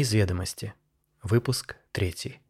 Из 0.00 0.12
ведомости. 0.12 0.74
Выпуск 1.24 1.74
3. 1.90 2.40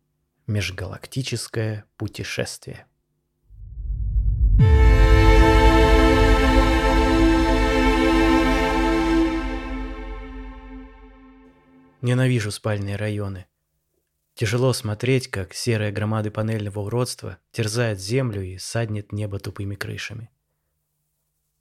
Межгалактическое 0.47 1.87
путешествие. 1.97 2.87
Ненавижу 12.03 12.51
спальные 12.51 12.97
районы. 12.97 13.47
Тяжело 14.34 14.75
смотреть, 14.75 15.28
как 15.28 15.55
серые 15.55 15.91
громады 15.91 16.30
панельного 16.30 16.80
уродства 16.80 17.39
терзают 17.51 17.98
землю 17.98 18.42
и 18.42 18.59
саднет 18.59 19.11
небо 19.11 19.39
тупыми 19.39 19.75
крышами. 19.75 20.28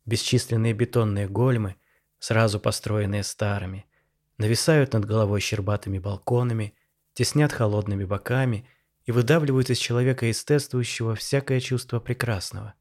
Бесчисленные 0.06 0.74
бетонные 0.74 1.30
гольмы, 1.30 1.78
сразу 2.20 2.60
построенные 2.60 3.24
старыми, 3.24 3.86
нависают 4.38 4.94
над 4.94 5.06
головой 5.06 5.40
щербатыми 5.40 6.00
балконами, 6.00 6.76
теснят 7.14 7.52
холодными 7.52 8.06
боками 8.06 8.68
и 9.06 9.12
выдавливают 9.12 9.70
из 9.70 9.78
человека 9.78 10.26
естествующего 10.26 11.16
всякое 11.16 11.60
чувство 11.60 12.00
прекрасного. 12.00 12.74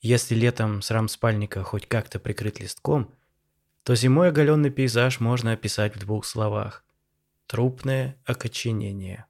Если 0.00 0.34
летом 0.34 0.82
срам 0.82 1.08
спальника 1.08 1.62
хоть 1.62 1.86
как-то 1.86 2.18
прикрыт 2.18 2.60
листком, 2.60 3.14
то 3.82 3.94
зимой 3.94 4.28
оголенный 4.28 4.70
пейзаж 4.70 5.20
можно 5.20 5.52
описать 5.52 5.94
в 5.94 6.00
двух 6.00 6.24
словах– 6.24 6.84
трупное 7.46 8.16
окоченение. 8.24 9.26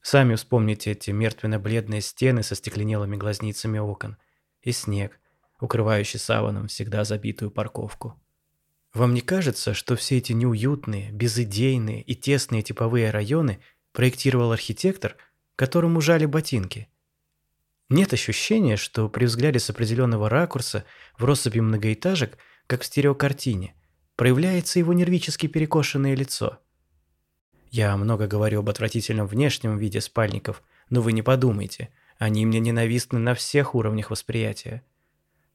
Сами 0.00 0.36
вспомните 0.36 0.92
эти 0.92 1.10
мертвенно-бледные 1.10 2.00
стены 2.00 2.42
со 2.42 2.54
стекленелыми 2.54 3.16
глазницами 3.16 3.78
окон 3.78 4.16
и 4.62 4.72
снег, 4.72 5.20
укрывающий 5.60 6.18
саваном 6.18 6.68
всегда 6.68 7.04
забитую 7.04 7.50
парковку. 7.50 8.18
Вам 8.98 9.14
не 9.14 9.20
кажется, 9.20 9.74
что 9.74 9.94
все 9.94 10.18
эти 10.18 10.32
неуютные, 10.32 11.12
безыдейные 11.12 12.02
и 12.02 12.16
тесные 12.16 12.62
типовые 12.62 13.12
районы 13.12 13.60
проектировал 13.92 14.50
архитектор, 14.50 15.16
которому 15.54 16.00
жали 16.00 16.26
ботинки? 16.26 16.88
Нет 17.88 18.12
ощущения, 18.12 18.76
что 18.76 19.08
при 19.08 19.26
взгляде 19.26 19.60
с 19.60 19.70
определенного 19.70 20.28
ракурса 20.28 20.84
в 21.16 21.24
россыпи 21.24 21.60
многоэтажек, 21.60 22.38
как 22.66 22.82
в 22.82 22.86
стереокартине, 22.86 23.76
проявляется 24.16 24.80
его 24.80 24.92
нервически 24.92 25.46
перекошенное 25.46 26.16
лицо. 26.16 26.58
Я 27.70 27.96
много 27.96 28.26
говорю 28.26 28.58
об 28.58 28.68
отвратительном 28.68 29.28
внешнем 29.28 29.78
виде 29.78 30.00
спальников, 30.00 30.60
но 30.90 31.02
вы 31.02 31.12
не 31.12 31.22
подумайте, 31.22 31.90
они 32.18 32.44
мне 32.44 32.58
ненавистны 32.58 33.20
на 33.20 33.36
всех 33.36 33.76
уровнях 33.76 34.10
восприятия. 34.10 34.82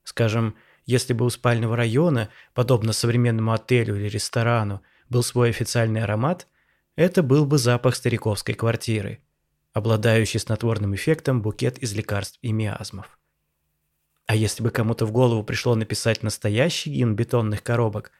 Скажем, 0.05 0.55
если 0.85 1.13
бы 1.13 1.25
у 1.25 1.29
спального 1.29 1.75
района, 1.75 2.29
подобно 2.53 2.93
современному 2.93 3.53
отелю 3.53 3.95
или 3.95 4.09
ресторану, 4.09 4.81
был 5.09 5.23
свой 5.23 5.49
официальный 5.49 6.03
аромат, 6.03 6.47
это 6.95 7.23
был 7.23 7.45
бы 7.45 7.57
запах 7.57 7.95
стариковской 7.95 8.55
квартиры, 8.55 9.19
обладающий 9.71 10.39
снотворным 10.39 10.95
эффектом 10.95 11.41
букет 11.41 11.77
из 11.79 11.93
лекарств 11.93 12.37
и 12.41 12.51
миазмов. 12.51 13.17
А 14.25 14.35
если 14.35 14.63
бы 14.63 14.71
кому-то 14.71 15.05
в 15.05 15.11
голову 15.11 15.43
пришло 15.43 15.75
написать 15.75 16.23
настоящий 16.23 16.91
гимн 16.91 17.15
бетонных 17.15 17.63
коробок, 17.63 18.11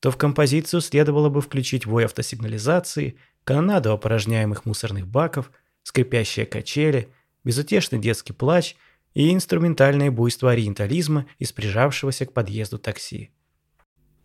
то 0.00 0.10
в 0.10 0.16
композицию 0.16 0.80
следовало 0.80 1.28
бы 1.28 1.40
включить 1.40 1.86
вой 1.86 2.04
автосигнализации, 2.04 3.16
канонаду 3.44 3.92
опорожняемых 3.92 4.66
мусорных 4.66 5.06
баков, 5.06 5.50
скрипящие 5.82 6.46
качели, 6.46 7.12
безутешный 7.44 7.98
детский 7.98 8.32
плач– 8.32 8.76
и 9.16 9.32
инструментальное 9.32 10.10
буйство 10.10 10.50
ориентализма 10.50 11.26
из 11.38 11.50
прижавшегося 11.50 12.26
к 12.26 12.34
подъезду 12.34 12.78
такси. 12.78 13.30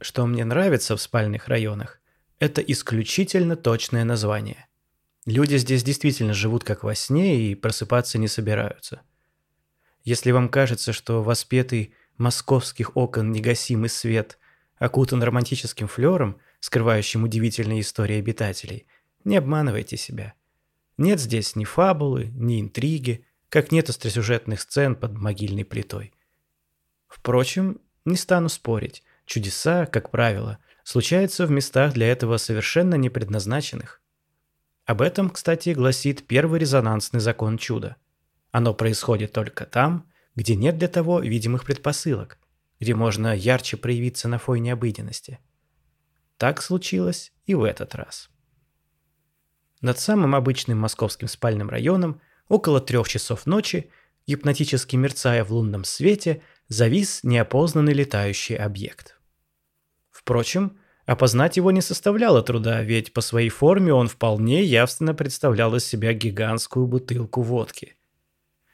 Что 0.02 0.28
мне 0.28 0.44
нравится 0.44 0.98
в 0.98 1.02
спальных 1.02 1.48
районах, 1.48 2.02
это 2.40 2.60
исключительно 2.60 3.56
точное 3.56 4.04
название. 4.04 4.68
Люди 5.26 5.56
здесь 5.56 5.86
действительно 5.86 6.34
живут 6.34 6.66
как 6.66 6.84
во 6.84 6.94
сне 6.94 7.40
и 7.40 7.56
просыпаться 7.56 8.18
не 8.18 8.28
собираются. 8.28 9.02
Если 10.04 10.32
вам 10.32 10.50
кажется, 10.50 10.92
что 10.92 11.24
воспетый 11.24 11.94
московских 12.18 12.98
окон 12.98 13.32
негасимый 13.32 13.88
свет 13.88 14.40
окутан 14.78 15.24
романтическим 15.24 15.88
флером, 15.88 16.38
скрывающим 16.60 17.24
удивительные 17.24 17.80
истории 17.80 18.20
обитателей, 18.20 18.88
не 19.24 19.38
обманывайте 19.38 19.96
себя. 19.96 20.34
Нет 20.98 21.22
здесь 21.22 21.56
ни 21.56 21.64
фабулы, 21.64 22.26
ни 22.34 22.60
интриги, 22.60 23.26
как 23.52 23.74
нет 23.74 23.90
остросюжетных 23.90 24.62
сцен 24.62 24.96
под 24.96 25.12
могильной 25.12 25.66
плитой. 25.66 26.14
Впрочем, 27.10 27.82
не 28.06 28.16
стану 28.16 28.48
спорить, 28.48 29.04
чудеса, 29.26 29.86
как 29.86 30.10
правило, 30.10 30.60
случаются 30.86 31.46
в 31.46 31.52
местах 31.52 31.92
для 31.94 32.08
этого 32.08 32.38
совершенно 32.38 32.96
не 32.96 33.10
предназначенных. 33.10 34.02
Об 34.86 35.02
этом, 35.02 35.30
кстати, 35.30 35.72
гласит 35.72 36.26
первый 36.26 36.62
резонансный 36.62 37.20
закон 37.20 37.58
чуда. 37.58 37.98
Оно 38.52 38.74
происходит 38.74 39.34
только 39.34 39.66
там, 39.66 40.10
где 40.34 40.56
нет 40.56 40.78
для 40.78 40.88
того 40.88 41.20
видимых 41.20 41.66
предпосылок, 41.66 42.38
где 42.80 42.96
можно 42.96 43.36
ярче 43.36 43.76
проявиться 43.76 44.30
на 44.30 44.40
фоне 44.40 44.72
обыденности. 44.72 45.40
Так 46.38 46.62
случилось 46.62 47.34
и 47.46 47.54
в 47.54 47.66
этот 47.66 47.96
раз. 47.96 48.30
Над 49.82 50.00
самым 50.00 50.36
обычным 50.36 50.78
московским 50.78 51.28
спальным 51.28 51.70
районом 51.70 52.22
Около 52.52 52.82
трех 52.82 53.08
часов 53.08 53.46
ночи, 53.46 53.90
гипнотически 54.28 54.98
мерцая 54.98 55.46
в 55.46 55.54
лунном 55.54 55.86
свете, 55.86 56.42
завис 56.68 57.22
неопознанный 57.24 57.94
летающий 57.94 58.58
объект. 58.58 59.18
Впрочем, 60.10 60.78
опознать 61.06 61.56
его 61.56 61.72
не 61.72 61.80
составляло 61.80 62.44
труда, 62.44 62.82
ведь 62.82 63.14
по 63.14 63.22
своей 63.22 63.48
форме 63.48 63.94
он 63.94 64.10
вполне 64.10 64.66
явственно 64.66 65.14
представлял 65.14 65.74
из 65.78 65.86
себя 65.86 66.12
гигантскую 66.12 66.88
бутылку 66.88 67.42
водки. 67.42 67.96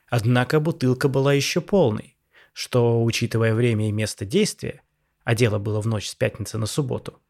Однако 0.10 0.60
бутылка 0.60 1.08
была 1.08 1.34
еще 1.34 1.62
полной, 1.62 2.18
что, 2.54 3.04
учитывая 3.04 3.54
время 3.54 3.90
и 3.90 3.92
место 3.92 4.26
действия, 4.26 4.82
а 5.24 5.36
дело 5.36 5.60
было 5.60 5.82
в 5.82 5.86
ночь 5.86 6.10
с 6.10 6.16
пятницы 6.16 6.58
на 6.58 6.66
субботу, 6.66 7.22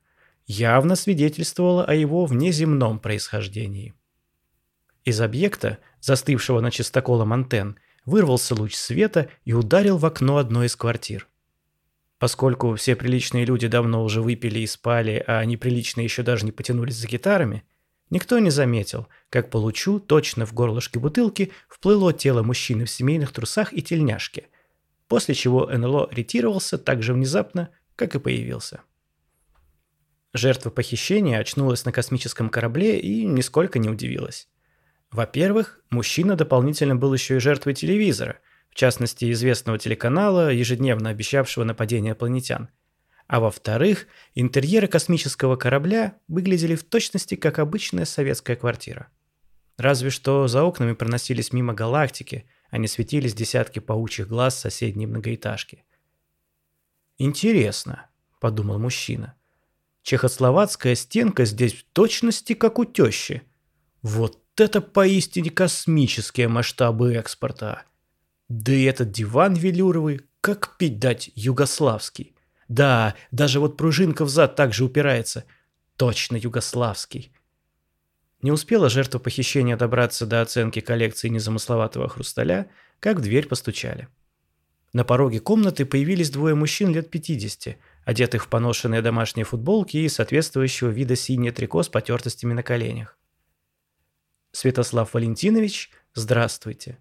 явно 0.45 0.95
свидетельствовало 0.95 1.83
о 1.83 1.93
его 1.93 2.25
внеземном 2.25 2.99
происхождении. 2.99 3.96
Из 5.07 5.21
объекта, 5.21 5.77
застывшего 6.01 6.59
на 6.59 6.69
чистоколом 6.69 7.31
антенн, 7.31 7.79
вырвался 8.03 8.53
луч 8.55 8.75
света 8.75 9.29
и 9.45 9.53
ударил 9.53 9.97
в 9.97 10.05
окно 10.05 10.35
одной 10.35 10.65
из 10.65 10.75
квартир. 10.75 11.29
Поскольку 12.19 12.75
все 12.75 12.93
приличные 12.93 13.45
люди 13.45 13.69
давно 13.69 14.03
уже 14.03 14.21
выпили 14.21 14.59
и 14.59 14.67
спали, 14.67 15.23
а 15.25 15.45
неприличные 15.45 16.03
еще 16.03 16.23
даже 16.23 16.43
не 16.43 16.51
потянулись 16.51 16.97
за 16.97 17.07
гитарами, 17.07 17.63
никто 18.09 18.37
не 18.39 18.49
заметил, 18.49 19.07
как 19.29 19.49
по 19.49 19.55
лучу 19.55 20.01
точно 20.01 20.45
в 20.45 20.53
горлышке 20.53 20.99
бутылки 20.99 21.53
вплыло 21.69 22.11
тело 22.11 22.43
мужчины 22.43 22.83
в 22.83 22.89
семейных 22.89 23.31
трусах 23.31 23.71
и 23.71 23.81
тельняшке, 23.81 24.49
после 25.07 25.35
чего 25.35 25.67
НЛО 25.67 26.09
ретировался 26.11 26.77
так 26.77 27.01
же 27.01 27.13
внезапно, 27.13 27.69
как 27.95 28.15
и 28.15 28.19
появился. 28.19 28.81
Жертва 30.33 30.69
похищения 30.69 31.39
очнулась 31.39 31.85
на 31.85 31.93
космическом 31.93 32.49
корабле 32.49 32.99
и 32.99 33.25
нисколько 33.25 33.79
не 33.79 33.87
удивилась. 33.87 34.49
Во-первых, 35.11 35.79
мужчина 35.89 36.35
дополнительно 36.35 36.95
был 36.95 37.13
еще 37.13 37.37
и 37.37 37.39
жертвой 37.39 37.73
телевизора, 37.73 38.39
в 38.69 38.75
частности 38.75 39.31
известного 39.31 39.79
телеканала, 39.79 40.51
ежедневно 40.51 41.09
обещавшего 41.09 41.63
нападение 41.63 42.11
инопланетян. 42.11 42.69
А 43.27 43.39
во-вторых, 43.39 44.07
интерьеры 44.35 44.87
космического 44.87 45.55
корабля 45.55 46.17
выглядели 46.27 46.75
в 46.75 46.83
точности 46.83 47.35
как 47.35 47.59
обычная 47.59 48.05
советская 48.05 48.55
квартира. 48.55 49.07
Разве 49.77 50.09
что 50.09 50.47
за 50.47 50.63
окнами 50.63 50.93
проносились 50.93 51.53
мимо 51.53 51.73
галактики, 51.73 52.45
а 52.69 52.77
не 52.77 52.87
светились 52.87 53.33
десятки 53.33 53.79
паучьих 53.79 54.27
глаз 54.27 54.59
соседней 54.59 55.07
многоэтажки. 55.07 55.83
«Интересно»,— 57.17 58.09
подумал 58.39 58.79
мужчина. 58.79 59.35
«Чехословацкая 60.03 60.95
стенка 60.95 61.45
здесь 61.45 61.73
в 61.73 61.83
точности 61.93 62.53
как 62.53 62.79
у 62.79 62.85
тещи. 62.85 63.43
Вот 64.01 64.41
это 64.61 64.81
поистине 64.81 65.49
космические 65.49 66.47
масштабы 66.47 67.13
экспорта. 67.13 67.83
Да 68.49 68.71
и 68.71 68.83
этот 68.83 69.11
диван 69.11 69.53
велюровый, 69.53 70.21
как 70.41 70.77
пить 70.77 70.99
дать, 70.99 71.31
югославский. 71.35 72.35
Да, 72.67 73.15
даже 73.31 73.59
вот 73.59 73.77
пружинка 73.77 74.25
взад 74.25 74.55
также 74.55 74.85
упирается. 74.85 75.45
Точно 75.95 76.35
югославский. 76.35 77.31
Не 78.41 78.51
успела 78.51 78.89
жертва 78.89 79.19
похищения 79.19 79.77
добраться 79.77 80.25
до 80.25 80.41
оценки 80.41 80.79
коллекции 80.79 81.27
незамысловатого 81.27 82.07
хрусталя, 82.07 82.69
как 82.99 83.17
в 83.17 83.21
дверь 83.21 83.47
постучали. 83.47 84.07
На 84.93 85.03
пороге 85.03 85.39
комнаты 85.39 85.85
появились 85.85 86.29
двое 86.29 86.55
мужчин 86.55 86.93
лет 86.93 87.09
50, 87.09 87.77
одетых 88.05 88.45
в 88.45 88.47
поношенные 88.47 89.01
домашние 89.01 89.45
футболки 89.45 89.97
и 89.97 90.09
соответствующего 90.09 90.89
вида 90.89 91.15
синее 91.15 91.51
трико 91.51 91.83
с 91.83 91.89
потертостями 91.89 92.53
на 92.53 92.63
коленях. 92.63 93.17
Святослав 94.51 95.13
Валентинович, 95.13 95.91
здравствуйте!» 96.13 96.97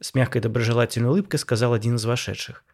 С 0.00 0.14
мягкой 0.14 0.42
доброжелательной 0.42 1.08
улыбкой 1.08 1.38
сказал 1.38 1.72
один 1.72 1.96
из 1.96 2.04
вошедших. 2.04 2.64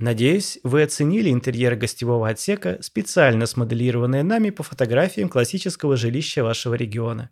Надеюсь, 0.00 0.58
вы 0.62 0.82
оценили 0.82 1.28
интерьер 1.28 1.76
гостевого 1.76 2.30
отсека, 2.30 2.78
специально 2.80 3.44
смоделированное 3.44 4.22
нами 4.22 4.48
по 4.48 4.62
фотографиям 4.62 5.28
классического 5.28 5.94
жилища 5.94 6.42
вашего 6.42 6.72
региона. 6.72 7.28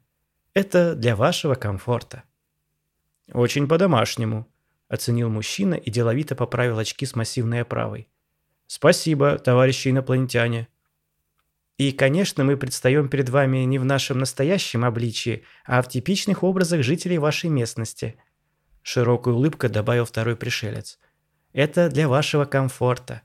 Это 0.53 0.95
для 0.95 1.17
вашего 1.17 1.55
комфорта. 1.55 2.25
Очень 3.33 3.69
по-домашнему, 3.69 4.47
оценил 4.87 5.31
мужчина 5.31 5.77
и 5.77 5.91
деловито 5.91 6.35
поправил 6.37 6.79
очки 6.79 7.07
с 7.07 7.17
массивной 7.17 7.63
оправой. 7.63 8.07
Спасибо, 8.67 9.39
товарищи 9.39 9.89
инопланетяне. 9.89 10.69
И, 11.79 11.93
конечно, 11.93 12.43
мы 12.43 12.57
предстаем 12.57 13.09
перед 13.09 13.29
вами 13.29 13.59
не 13.59 13.79
в 13.79 13.85
нашем 13.85 14.19
настоящем 14.19 14.85
обличии, 14.85 15.45
а 15.65 15.81
в 15.81 15.89
типичных 15.89 16.43
образах 16.43 16.83
жителей 16.83 17.19
вашей 17.19 17.51
местности. 17.51 18.17
Широкую 18.83 19.37
улыбку 19.37 19.69
добавил 19.69 20.05
второй 20.05 20.35
пришелец. 20.35 20.99
Это 21.53 21.89
для 21.89 22.09
вашего 22.09 22.45
комфорта. 22.45 23.23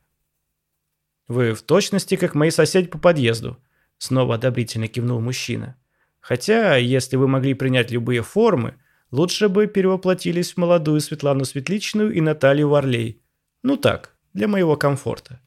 Вы 1.27 1.53
в 1.53 1.63
точности 1.63 2.15
как 2.15 2.35
мои 2.35 2.51
соседи 2.51 2.87
по 2.87 2.99
подъезду. 2.99 3.57
Снова 3.97 4.35
одобрительно 4.35 4.87
кивнул 4.87 5.19
мужчина. 5.19 5.75
Хотя, 6.19 6.75
если 6.75 7.15
вы 7.15 7.27
могли 7.27 7.55
принять 7.55 7.89
любые 7.89 8.21
формы, 8.21 8.75
лучше 9.09 9.49
бы 9.49 9.65
перевоплотились 9.65 10.53
в 10.53 10.57
молодую 10.57 11.01
Светлану 11.01 11.43
Светличную 11.45 12.13
и 12.13 12.21
Наталью 12.21 12.69
Варлей. 12.69 13.23
Ну 13.63 13.77
так, 13.77 14.15
для 14.33 14.47
моего 14.47 14.77
комфорта. 14.77 15.41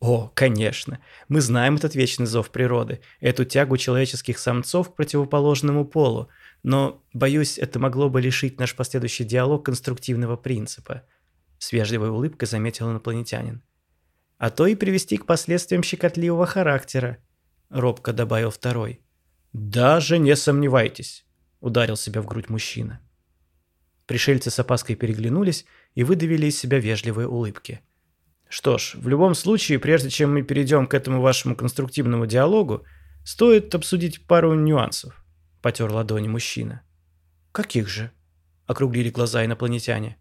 О, 0.00 0.30
конечно, 0.34 1.00
мы 1.28 1.40
знаем 1.40 1.76
этот 1.76 1.94
вечный 1.94 2.26
зов 2.26 2.50
природы, 2.50 3.00
эту 3.20 3.44
тягу 3.46 3.78
человеческих 3.78 4.38
самцов 4.38 4.92
к 4.92 4.96
противоположному 4.96 5.86
полу, 5.86 6.28
но, 6.62 7.02
боюсь, 7.14 7.58
это 7.58 7.78
могло 7.78 8.10
бы 8.10 8.20
лишить 8.20 8.58
наш 8.58 8.74
последующий 8.74 9.24
диалог 9.24 9.64
конструктивного 9.64 10.36
принципа. 10.36 11.02
С 11.58 11.72
вежливой 11.72 12.10
улыбкой 12.10 12.46
заметил 12.46 12.90
инопланетянин. 12.90 13.62
А 14.36 14.50
то 14.50 14.66
и 14.66 14.74
привести 14.74 15.16
к 15.16 15.24
последствиям 15.24 15.82
щекотливого 15.82 16.44
характера, 16.44 17.16
робко 17.70 18.12
добавил 18.12 18.50
второй. 18.50 19.00
Даже 19.54 20.18
не 20.18 20.36
сомневайтесь, 20.36 21.24
ударил 21.60 21.96
себя 21.96 22.20
в 22.20 22.26
грудь 22.26 22.50
мужчина. 22.50 23.00
Пришельцы 24.04 24.50
с 24.50 24.58
опаской 24.58 24.94
переглянулись 24.94 25.64
и 25.94 26.04
выдавили 26.04 26.48
из 26.48 26.58
себя 26.58 26.78
вежливые 26.78 27.28
улыбки– 27.28 27.80
что 28.48 28.78
ж, 28.78 28.94
в 28.94 29.08
любом 29.08 29.34
случае, 29.34 29.78
прежде 29.78 30.10
чем 30.10 30.32
мы 30.32 30.42
перейдем 30.42 30.86
к 30.86 30.94
этому 30.94 31.20
вашему 31.20 31.56
конструктивному 31.56 32.26
диалогу, 32.26 32.84
стоит 33.24 33.74
обсудить 33.74 34.26
пару 34.26 34.54
нюансов. 34.54 35.24
Потер 35.62 35.90
ладони 35.90 36.28
мужчина. 36.28 36.82
Каких 37.50 37.88
же? 37.88 38.12
Округлили 38.66 39.10
глаза 39.10 39.44
инопланетяне. 39.44 40.16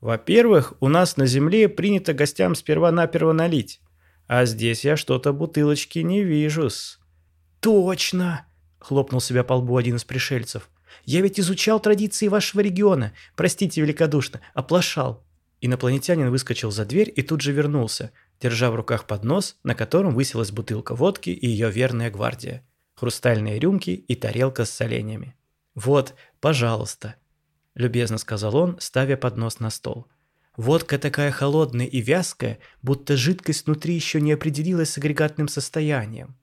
Во-первых, 0.00 0.74
у 0.80 0.88
нас 0.88 1.16
на 1.16 1.26
Земле 1.26 1.68
принято 1.68 2.12
гостям 2.14 2.54
сперва-наперво 2.54 3.32
налить. 3.32 3.80
А 4.26 4.46
здесь 4.46 4.84
я 4.84 4.96
что-то 4.96 5.32
бутылочки 5.32 5.98
не 6.00 6.24
вижу-с. 6.24 6.98
Точно! 7.60 8.46
Хлопнул 8.78 9.20
себя 9.20 9.44
по 9.44 9.54
лбу 9.54 9.76
один 9.76 9.96
из 9.96 10.04
пришельцев. 10.04 10.70
Я 11.04 11.20
ведь 11.20 11.38
изучал 11.38 11.80
традиции 11.80 12.28
вашего 12.28 12.60
региона. 12.60 13.12
Простите 13.36 13.80
великодушно, 13.80 14.40
оплошал. 14.54 15.24
Инопланетянин 15.60 16.30
выскочил 16.30 16.70
за 16.70 16.86
дверь 16.86 17.12
и 17.14 17.22
тут 17.22 17.42
же 17.42 17.52
вернулся, 17.52 18.12
держа 18.40 18.70
в 18.70 18.74
руках 18.74 19.06
поднос, 19.06 19.56
на 19.62 19.74
котором 19.74 20.14
высилась 20.14 20.52
бутылка 20.52 20.94
водки 20.94 21.30
и 21.30 21.46
ее 21.46 21.70
верная 21.70 22.10
гвардия, 22.10 22.66
хрустальные 22.94 23.58
рюмки 23.58 23.90
и 23.90 24.14
тарелка 24.14 24.64
с 24.64 24.70
соленьями. 24.70 25.36
«Вот, 25.74 26.14
пожалуйста»,– 26.40 27.16
любезно 27.74 28.16
сказал 28.18 28.56
он, 28.56 28.76
ставя 28.80 29.16
поднос 29.16 29.60
на 29.60 29.70
стол. 29.70 30.06
«Водка 30.56 30.98
такая 30.98 31.30
холодная 31.30 31.86
и 31.86 32.00
вязкая, 32.00 32.58
будто 32.82 33.16
жидкость 33.16 33.66
внутри 33.66 33.94
еще 33.94 34.20
не 34.20 34.32
определилась 34.32 34.90
с 34.90 34.98
агрегатным 34.98 35.48
состоянием. 35.48 36.36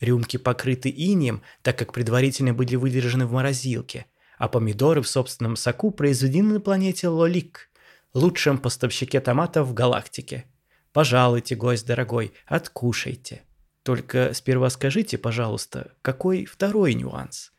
Рюмки 0.00 0.36
покрыты 0.36 0.90
инием, 0.90 1.42
так 1.62 1.78
как 1.78 1.92
предварительно 1.92 2.54
были 2.54 2.76
выдержаны 2.76 3.26
в 3.26 3.32
морозилке, 3.32 4.06
а 4.36 4.48
помидоры 4.48 5.02
в 5.02 5.08
собственном 5.08 5.56
соку 5.56 5.90
произведены 5.90 6.54
на 6.54 6.60
планете 6.60 7.08
Лолик, 7.08 7.67
лучшем 8.14 8.58
поставщике 8.58 9.20
томатов 9.20 9.68
в 9.68 9.74
галактике. 9.74 10.46
Пожалуйте, 10.92 11.54
гость 11.54 11.86
дорогой, 11.86 12.32
откушайте. 12.46 13.42
Только 13.82 14.34
сперва 14.34 14.70
скажите, 14.70 15.18
пожалуйста, 15.18 15.94
какой 16.02 16.44
второй 16.44 16.94
нюанс?» 16.94 17.52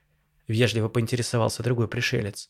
Вежливо 0.47 0.89
поинтересовался 0.89 1.63
другой 1.63 1.87
пришелец. 1.87 2.49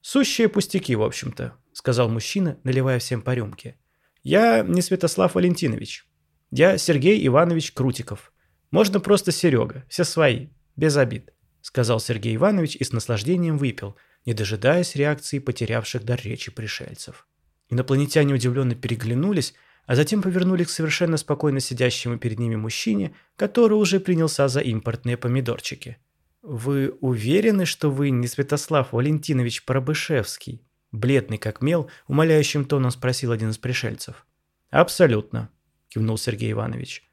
«Сущие 0.00 0.48
пустяки, 0.48 0.96
в 0.96 1.02
общем-то»,— 1.02 1.54
сказал 1.72 2.08
мужчина, 2.08 2.58
наливая 2.64 2.98
всем 2.98 3.22
по 3.22 3.34
рюмке. 3.34 3.76
«Я 4.22 4.62
не 4.62 4.82
Святослав 4.82 5.34
Валентинович. 5.34 6.06
Я 6.50 6.78
Сергей 6.78 7.24
Иванович 7.26 7.72
Крутиков. 7.72 8.32
Можно 8.70 9.00
просто 9.00 9.32
Серега, 9.32 9.84
все 9.88 10.04
свои, 10.04 10.48
без 10.76 10.96
обид»,— 10.96 11.32
сказал 11.60 12.00
Сергей 12.00 12.36
Иванович 12.36 12.76
и 12.76 12.84
с 12.84 12.92
наслаждением 12.92 13.58
выпил— 13.58 13.96
не 14.26 14.34
дожидаясь 14.34 14.96
реакции 14.96 15.38
потерявших 15.38 16.04
дар 16.04 16.20
речи 16.22 16.50
пришельцев. 16.50 17.26
Инопланетяне 17.68 18.34
удивленно 18.34 18.74
переглянулись, 18.74 19.54
а 19.86 19.96
затем 19.96 20.22
повернулись 20.22 20.66
к 20.66 20.70
совершенно 20.70 21.16
спокойно 21.16 21.60
сидящему 21.60 22.18
перед 22.18 22.38
ними 22.38 22.56
мужчине, 22.56 23.14
который 23.36 23.74
уже 23.74 24.00
принялся 24.00 24.48
за 24.48 24.60
импортные 24.60 25.16
помидорчики. 25.16 25.98
«Вы 26.42 26.94
уверены, 27.00 27.66
что 27.66 27.90
вы 27.90 28.10
не 28.10 28.26
Святослав 28.26 28.92
Валентинович 28.92 29.64
Парабышевский?» 29.64 30.62
Бледный 30.92 31.38
как 31.38 31.62
мел, 31.62 31.88
умоляющим 32.08 32.64
тоном 32.64 32.90
спросил 32.90 33.30
один 33.30 33.50
из 33.50 33.58
пришельцев. 33.58 34.26
«Абсолютно»,– 34.70 35.50
кивнул 35.88 36.18
Сергей 36.18 36.52
Иванович. 36.52 37.04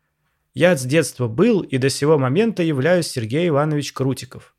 «Я 0.54 0.76
с 0.76 0.84
детства 0.84 1.28
был 1.28 1.62
и 1.62 1.78
до 1.78 1.90
сего 1.90 2.18
момента 2.18 2.64
являюсь 2.64 3.08
Сергей 3.08 3.48
Иванович 3.50 3.94
Крутиков. 3.94 4.56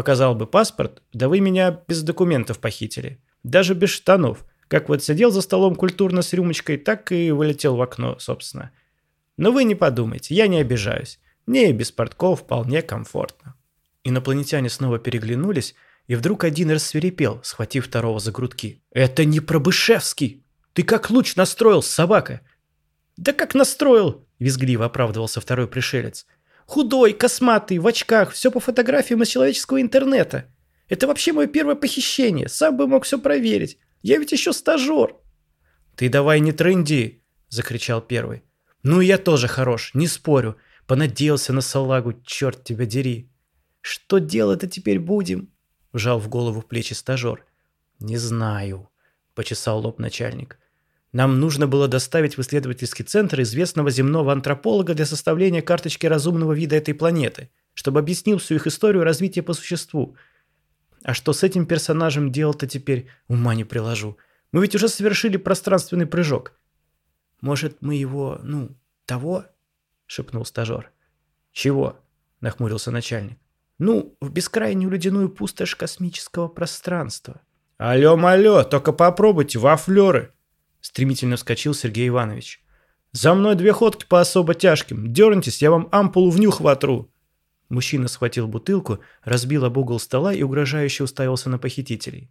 Показал 0.00 0.34
бы 0.34 0.46
паспорт, 0.46 1.02
да 1.12 1.28
вы 1.28 1.40
меня 1.40 1.82
без 1.86 2.02
документов 2.02 2.58
похитили. 2.58 3.20
Даже 3.42 3.74
без 3.74 3.90
штанов. 3.90 4.46
Как 4.66 4.88
вот 4.88 5.04
сидел 5.04 5.30
за 5.30 5.42
столом 5.42 5.74
культурно 5.74 6.22
с 6.22 6.32
рюмочкой, 6.32 6.78
так 6.78 7.12
и 7.12 7.30
вылетел 7.30 7.76
в 7.76 7.82
окно, 7.82 8.18
собственно. 8.18 8.70
Но 9.36 9.52
вы 9.52 9.64
не 9.64 9.74
подумайте, 9.74 10.34
я 10.34 10.46
не 10.46 10.58
обижаюсь. 10.58 11.20
Мне 11.44 11.68
и 11.68 11.74
без 11.74 11.92
портков 11.92 12.40
вполне 12.40 12.80
комфортно. 12.80 13.56
Инопланетяне 14.02 14.70
снова 14.70 14.98
переглянулись, 14.98 15.74
и 16.06 16.14
вдруг 16.14 16.44
один 16.44 16.70
рассверепел, 16.70 17.38
схватив 17.42 17.86
второго 17.86 18.20
за 18.20 18.32
грудки. 18.32 18.82
«Это 18.92 19.26
не 19.26 19.40
Пробышевский! 19.40 20.46
Ты 20.72 20.82
как 20.82 21.10
луч 21.10 21.36
настроил, 21.36 21.82
собака!» 21.82 22.40
«Да 23.18 23.34
как 23.34 23.54
настроил!»– 23.54 24.26
визгливо 24.38 24.86
оправдывался 24.86 25.42
второй 25.42 25.68
пришелец– 25.68 26.24
Худой, 26.70 27.14
косматый, 27.14 27.78
в 27.80 27.86
очках, 27.88 28.30
все 28.30 28.48
по 28.52 28.60
фотографиям 28.60 29.24
из 29.24 29.28
человеческого 29.28 29.82
интернета. 29.82 30.44
Это 30.88 31.08
вообще 31.08 31.32
мое 31.32 31.48
первое 31.48 31.74
похищение, 31.74 32.48
сам 32.48 32.76
бы 32.76 32.86
мог 32.86 33.02
все 33.02 33.18
проверить. 33.18 33.78
Я 34.02 34.18
ведь 34.18 34.30
еще 34.30 34.52
стажер. 34.52 35.16
Ты 35.96 36.08
давай 36.08 36.38
не 36.38 36.52
тренди, 36.52 37.24
закричал 37.48 38.00
первый. 38.00 38.44
Ну 38.84 39.00
я 39.00 39.18
тоже 39.18 39.48
хорош, 39.48 39.94
не 39.94 40.06
спорю. 40.06 40.58
Понадеялся 40.86 41.52
на 41.52 41.60
салагу, 41.60 42.12
черт 42.24 42.62
тебя 42.62 42.86
дери. 42.86 43.32
Что 43.80 44.18
делать-то 44.18 44.68
теперь 44.68 45.00
будем? 45.00 45.52
Вжал 45.92 46.20
в 46.20 46.28
голову 46.28 46.62
плечи 46.62 46.92
стажер. 46.92 47.44
Не 47.98 48.16
знаю, 48.16 48.88
почесал 49.34 49.80
лоб 49.80 49.98
начальник. 49.98 50.59
Нам 51.12 51.40
нужно 51.40 51.66
было 51.66 51.88
доставить 51.88 52.36
в 52.36 52.40
исследовательский 52.40 53.04
центр 53.04 53.40
известного 53.42 53.90
земного 53.90 54.32
антрополога 54.32 54.94
для 54.94 55.06
составления 55.06 55.60
карточки 55.60 56.06
разумного 56.06 56.52
вида 56.52 56.76
этой 56.76 56.94
планеты, 56.94 57.50
чтобы 57.74 57.98
объяснил 57.98 58.38
всю 58.38 58.54
их 58.56 58.66
историю 58.66 59.02
развития 59.02 59.42
по 59.42 59.52
существу. 59.52 60.16
А 61.02 61.14
что 61.14 61.32
с 61.32 61.42
этим 61.42 61.66
персонажем 61.66 62.30
делать-то 62.30 62.66
теперь, 62.66 63.08
ума 63.26 63.54
не 63.54 63.64
приложу. 63.64 64.18
Мы 64.52 64.62
ведь 64.62 64.74
уже 64.74 64.88
совершили 64.88 65.36
пространственный 65.36 66.06
прыжок. 66.06 66.52
Может, 67.40 67.78
мы 67.80 67.94
его, 67.96 68.38
ну, 68.42 68.76
того? 69.06 69.46
шепнул 70.06 70.44
стажер. 70.44 70.92
Чего? 71.52 71.98
нахмурился 72.40 72.90
начальник. 72.90 73.38
Ну, 73.78 74.14
в 74.20 74.30
бескрайнюю 74.30 74.90
ледяную 74.90 75.30
пустошь 75.30 75.74
космического 75.74 76.48
пространства. 76.48 77.40
Алло-малё, 77.78 78.62
только 78.62 78.92
попробуйте, 78.92 79.58
вафлёры, 79.58 80.34
Стремительно 80.80 81.36
вскочил 81.36 81.74
Сергей 81.74 82.08
Иванович. 82.08 82.62
«За 83.12 83.34
мной 83.34 83.54
две 83.54 83.72
ходки 83.72 84.06
по 84.06 84.20
особо 84.20 84.54
тяжким. 84.54 85.12
Дернитесь, 85.12 85.62
я 85.62 85.70
вам 85.70 85.88
ампулу 85.90 86.30
в 86.30 86.38
нюх 86.38 86.60
вотру!» 86.60 87.10
Мужчина 87.68 88.08
схватил 88.08 88.48
бутылку, 88.48 89.00
разбил 89.22 89.64
об 89.64 89.76
угол 89.78 90.00
стола 90.00 90.34
и 90.34 90.42
угрожающе 90.42 91.04
уставился 91.04 91.50
на 91.50 91.58
похитителей. 91.58 92.30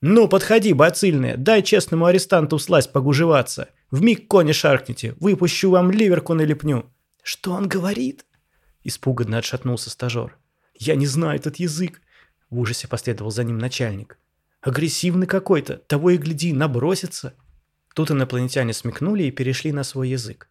«Ну, 0.00 0.28
подходи, 0.28 0.72
бацильная, 0.72 1.36
дай 1.36 1.62
честному 1.62 2.06
арестанту 2.06 2.58
сласть 2.58 2.92
погужеваться. 2.92 3.68
Вмиг 3.90 4.28
кони 4.28 4.52
шаркните, 4.52 5.14
выпущу 5.20 5.70
вам 5.70 5.90
ливерку 5.90 6.34
на 6.34 6.42
лепню». 6.42 6.90
«Что 7.22 7.52
он 7.52 7.68
говорит?» 7.68 8.24
Испуганно 8.82 9.38
отшатнулся 9.38 9.90
стажер. 9.90 10.38
«Я 10.74 10.94
не 10.94 11.06
знаю 11.06 11.36
этот 11.38 11.56
язык»,— 11.56 12.00
в 12.50 12.58
ужасе 12.58 12.88
последовал 12.88 13.30
за 13.30 13.44
ним 13.44 13.58
начальник. 13.58 14.18
«Агрессивный 14.62 15.26
какой-то, 15.26 15.76
того 15.76 16.10
и 16.10 16.16
гляди, 16.16 16.52
набросится». 16.52 17.34
Тут 17.94 18.10
инопланетяне 18.10 18.72
смекнули 18.72 19.24
и 19.24 19.30
перешли 19.30 19.72
на 19.72 19.84
свой 19.84 20.10
язык. 20.10 20.48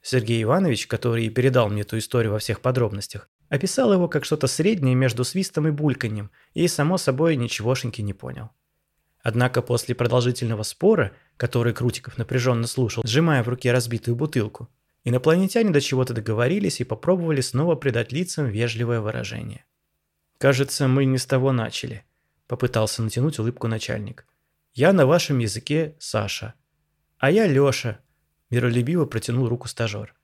Сергей 0.00 0.42
Иванович, 0.42 0.86
который 0.86 1.28
передал 1.28 1.68
мне 1.68 1.82
эту 1.82 1.98
историю 1.98 2.32
во 2.32 2.38
всех 2.38 2.60
подробностях, 2.60 3.28
описал 3.48 3.92
его 3.92 4.08
как 4.08 4.24
что-то 4.24 4.46
среднее 4.46 4.94
между 4.94 5.24
свистом 5.24 5.68
и 5.68 5.70
бульканьем, 5.70 6.30
и, 6.54 6.66
само 6.68 6.98
собой, 6.98 7.36
ничегошеньки 7.36 8.00
не 8.00 8.12
понял. 8.12 8.50
Однако 9.22 9.62
после 9.62 9.94
продолжительного 9.94 10.62
спора, 10.62 11.12
который 11.36 11.74
Крутиков 11.74 12.16
напряженно 12.18 12.66
слушал, 12.66 13.02
сжимая 13.04 13.42
в 13.42 13.48
руке 13.48 13.72
разбитую 13.72 14.16
бутылку, 14.16 14.68
инопланетяне 15.04 15.70
до 15.70 15.80
чего-то 15.80 16.14
договорились 16.14 16.80
и 16.80 16.84
попробовали 16.84 17.40
снова 17.40 17.74
придать 17.74 18.12
лицам 18.12 18.46
вежливое 18.46 19.00
выражение. 19.00 19.64
«Кажется, 20.38 20.86
мы 20.86 21.04
не 21.04 21.18
с 21.18 21.26
того 21.26 21.52
начали»,— 21.52 22.04
попытался 22.46 23.02
натянуть 23.02 23.38
улыбку 23.38 23.66
начальник. 23.66 24.24
«Я 24.72 24.92
на 24.92 25.04
вашем 25.04 25.38
языке 25.40 25.96
Саша, 25.98 26.54
а 27.18 27.30
я 27.30 27.46
Лёша»,– 27.46 27.98
миролюбиво 28.50 29.04
протянул 29.06 29.48
руку 29.48 29.68
стажер. 29.68 30.14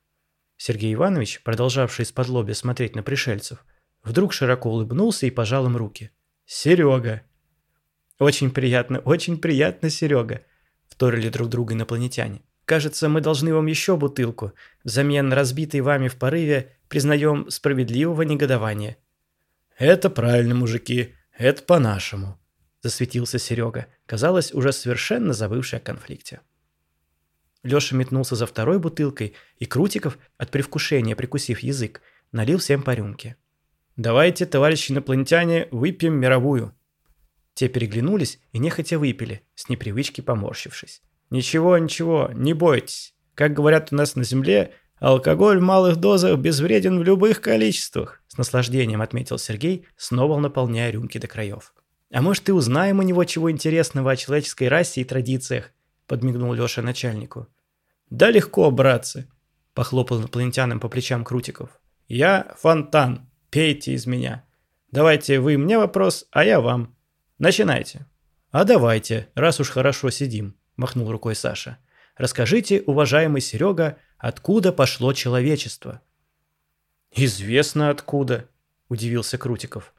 Сергей 0.56 0.94
Иванович, 0.94 1.42
продолжавший 1.42 2.04
из-под 2.04 2.28
лобя 2.28 2.54
смотреть 2.54 2.94
на 2.94 3.02
пришельцев, 3.02 3.64
вдруг 4.02 4.32
широко 4.32 4.70
улыбнулся 4.70 5.26
и 5.26 5.30
пожал 5.30 5.66
им 5.66 5.76
руки. 5.76 6.10
«Серега!» 6.46 7.22
«Очень 8.18 8.50
приятно, 8.50 9.00
очень 9.00 9.38
приятно, 9.38 9.90
Серега!»– 9.90 10.42
вторили 10.88 11.28
друг 11.28 11.48
друга 11.48 11.74
инопланетяне. 11.74 12.42
«Кажется, 12.64 13.08
мы 13.08 13.20
должны 13.20 13.52
вам 13.52 13.66
еще 13.66 13.96
бутылку, 13.96 14.52
взамен 14.84 15.32
разбитой 15.32 15.80
вами 15.80 16.08
в 16.08 16.16
порыве, 16.16 16.76
признаем 16.88 17.50
справедливого 17.50 18.22
негодования». 18.22 18.96
«Это 19.76 20.08
правильно, 20.08 20.54
мужики, 20.54 21.14
это 21.36 21.62
по-нашему»,– 21.62 22.38
засветился 22.82 23.38
Серега, 23.38 23.86
казалось, 24.06 24.54
уже 24.54 24.72
совершенно 24.72 25.32
забывший 25.32 25.80
о 25.80 25.82
конфликте. 25.82 26.40
Леша 27.64 27.96
метнулся 27.96 28.36
за 28.36 28.46
второй 28.46 28.78
бутылкой, 28.78 29.34
и 29.58 29.64
Крутиков, 29.64 30.18
от 30.36 30.50
привкушения 30.50 31.16
прикусив 31.16 31.60
язык, 31.60 32.02
налил 32.30 32.58
всем 32.58 32.82
по 32.82 32.94
рюмке. 32.94 33.36
«Давайте, 33.96 34.44
товарищи 34.44 34.92
инопланетяне, 34.92 35.68
выпьем 35.70 36.14
мировую». 36.14 36.74
Те 37.54 37.68
переглянулись 37.68 38.38
и 38.52 38.58
нехотя 38.58 38.98
выпили, 38.98 39.42
с 39.54 39.68
непривычки 39.68 40.20
поморщившись. 40.20 41.02
«Ничего, 41.30 41.78
ничего, 41.78 42.30
не 42.34 42.52
бойтесь. 42.52 43.14
Как 43.34 43.54
говорят 43.54 43.92
у 43.92 43.96
нас 43.96 44.14
на 44.14 44.24
Земле, 44.24 44.72
алкоголь 44.98 45.58
в 45.58 45.62
малых 45.62 45.96
дозах 45.96 46.38
безвреден 46.38 46.98
в 46.98 47.02
любых 47.02 47.40
количествах», 47.40 48.22
с 48.28 48.36
наслаждением 48.36 49.00
отметил 49.00 49.38
Сергей, 49.38 49.86
снова 49.96 50.38
наполняя 50.38 50.90
рюмки 50.90 51.18
до 51.18 51.28
краев. 51.28 51.72
«А 52.12 52.20
может, 52.20 52.48
и 52.48 52.52
узнаем 52.52 52.98
у 52.98 53.02
него 53.02 53.24
чего 53.24 53.50
интересного 53.50 54.10
о 54.10 54.16
человеческой 54.16 54.68
расе 54.68 55.00
и 55.00 55.04
традициях?» 55.04 55.70
подмигнул 56.06 56.52
Леша 56.52 56.82
начальнику. 56.82 57.48
«Да 58.14 58.30
легко, 58.30 58.70
братцы!»– 58.70 59.28
похлопал 59.74 60.20
инопланетянам 60.20 60.78
по 60.78 60.88
плечам 60.88 61.24
Крутиков. 61.24 61.80
«Я 62.06 62.54
фонтан, 62.56 63.28
пейте 63.50 63.92
из 63.94 64.06
меня. 64.06 64.44
Давайте 64.92 65.40
вы 65.40 65.58
мне 65.58 65.78
вопрос, 65.78 66.28
а 66.30 66.44
я 66.44 66.60
вам. 66.60 66.94
Начинайте». 67.38 68.06
«А 68.52 68.62
давайте, 68.62 69.30
раз 69.34 69.58
уж 69.58 69.70
хорошо 69.70 70.10
сидим»,– 70.10 70.54
махнул 70.76 71.10
рукой 71.10 71.34
Саша. 71.34 71.78
«Расскажите, 72.16 72.84
уважаемый 72.86 73.40
Серега, 73.40 73.98
откуда 74.16 74.72
пошло 74.72 75.12
человечество?» 75.12 76.00
«Известно 77.10 77.90
откуда»,– 77.90 78.48
удивился 78.88 79.38
Крутиков. 79.38 79.92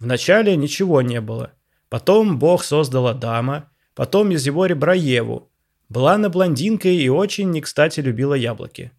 «Вначале 0.00 0.56
ничего 0.56 1.02
не 1.02 1.20
было. 1.20 1.52
Потом 1.88 2.36
Бог 2.40 2.64
создал 2.64 3.06
Адама, 3.06 3.70
потом 3.94 4.32
из 4.32 4.44
его 4.44 4.66
ребра 4.66 4.94
Еву, 4.94 5.52
была 5.88 6.14
она 6.14 6.28
блондинкой 6.28 6.96
и 6.96 7.08
очень 7.08 7.50
не 7.50 7.60
кстати 7.60 8.00
любила 8.00 8.34
яблоки. 8.34 8.92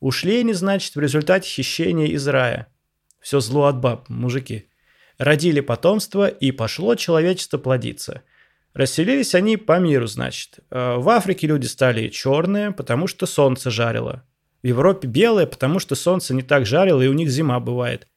Ушли 0.00 0.40
они, 0.40 0.52
значит, 0.52 0.96
в 0.96 1.00
результате 1.00 1.48
хищения 1.48 2.06
из 2.06 2.26
рая. 2.26 2.68
Все 3.20 3.40
зло 3.40 3.66
от 3.66 3.78
баб, 3.78 4.08
мужики. 4.08 4.68
Родили 5.18 5.60
потомство, 5.60 6.26
и 6.26 6.50
пошло 6.50 6.96
человечество 6.96 7.58
плодиться. 7.58 8.22
Расселились 8.74 9.34
они 9.34 9.56
по 9.56 9.78
миру, 9.78 10.06
значит. 10.06 10.60
Э, 10.70 10.96
в 10.96 11.08
Африке 11.08 11.46
люди 11.46 11.66
стали 11.66 12.08
черные, 12.08 12.72
потому 12.72 13.06
что 13.06 13.26
солнце 13.26 13.70
жарило. 13.70 14.24
В 14.62 14.66
Европе 14.66 15.06
белые, 15.06 15.46
потому 15.46 15.78
что 15.78 15.94
солнце 15.94 16.34
не 16.34 16.42
так 16.42 16.66
жарило, 16.66 17.02
и 17.02 17.08
у 17.08 17.12
них 17.12 17.28
зима 17.28 17.60
бывает. 17.60 18.08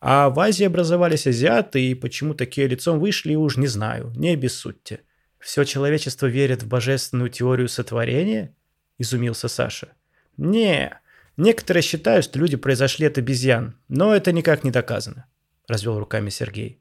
А 0.00 0.28
в 0.30 0.38
Азии 0.38 0.64
образовались 0.64 1.26
азиаты, 1.26 1.80
и 1.82 1.94
почему 1.94 2.34
такие 2.34 2.66
лицом 2.66 2.98
вышли, 2.98 3.34
уж 3.34 3.56
не 3.56 3.68
знаю, 3.68 4.12
не 4.16 4.30
обессудьте. 4.30 5.00
«Все 5.42 5.64
человечество 5.64 6.26
верит 6.26 6.62
в 6.62 6.68
божественную 6.68 7.28
теорию 7.28 7.68
сотворения?»– 7.68 8.54
изумился 8.98 9.48
Саша. 9.48 9.88
«Не, 10.36 11.00
некоторые 11.36 11.82
считают, 11.82 12.24
что 12.24 12.38
люди 12.38 12.56
произошли 12.56 13.08
от 13.08 13.18
обезьян, 13.18 13.76
но 13.88 14.14
это 14.14 14.30
никак 14.30 14.62
не 14.62 14.70
доказано»,– 14.70 15.26
развел 15.66 15.98
руками 15.98 16.30
Сергей. 16.30 16.80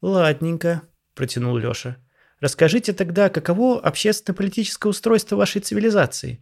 «Ладненько»,– 0.00 0.80
протянул 1.14 1.58
Леша. 1.58 1.98
«Расскажите 2.40 2.94
тогда, 2.94 3.28
каково 3.28 3.80
общественно-политическое 3.80 4.88
устройство 4.88 5.36
вашей 5.36 5.60
цивилизации?» 5.60 6.40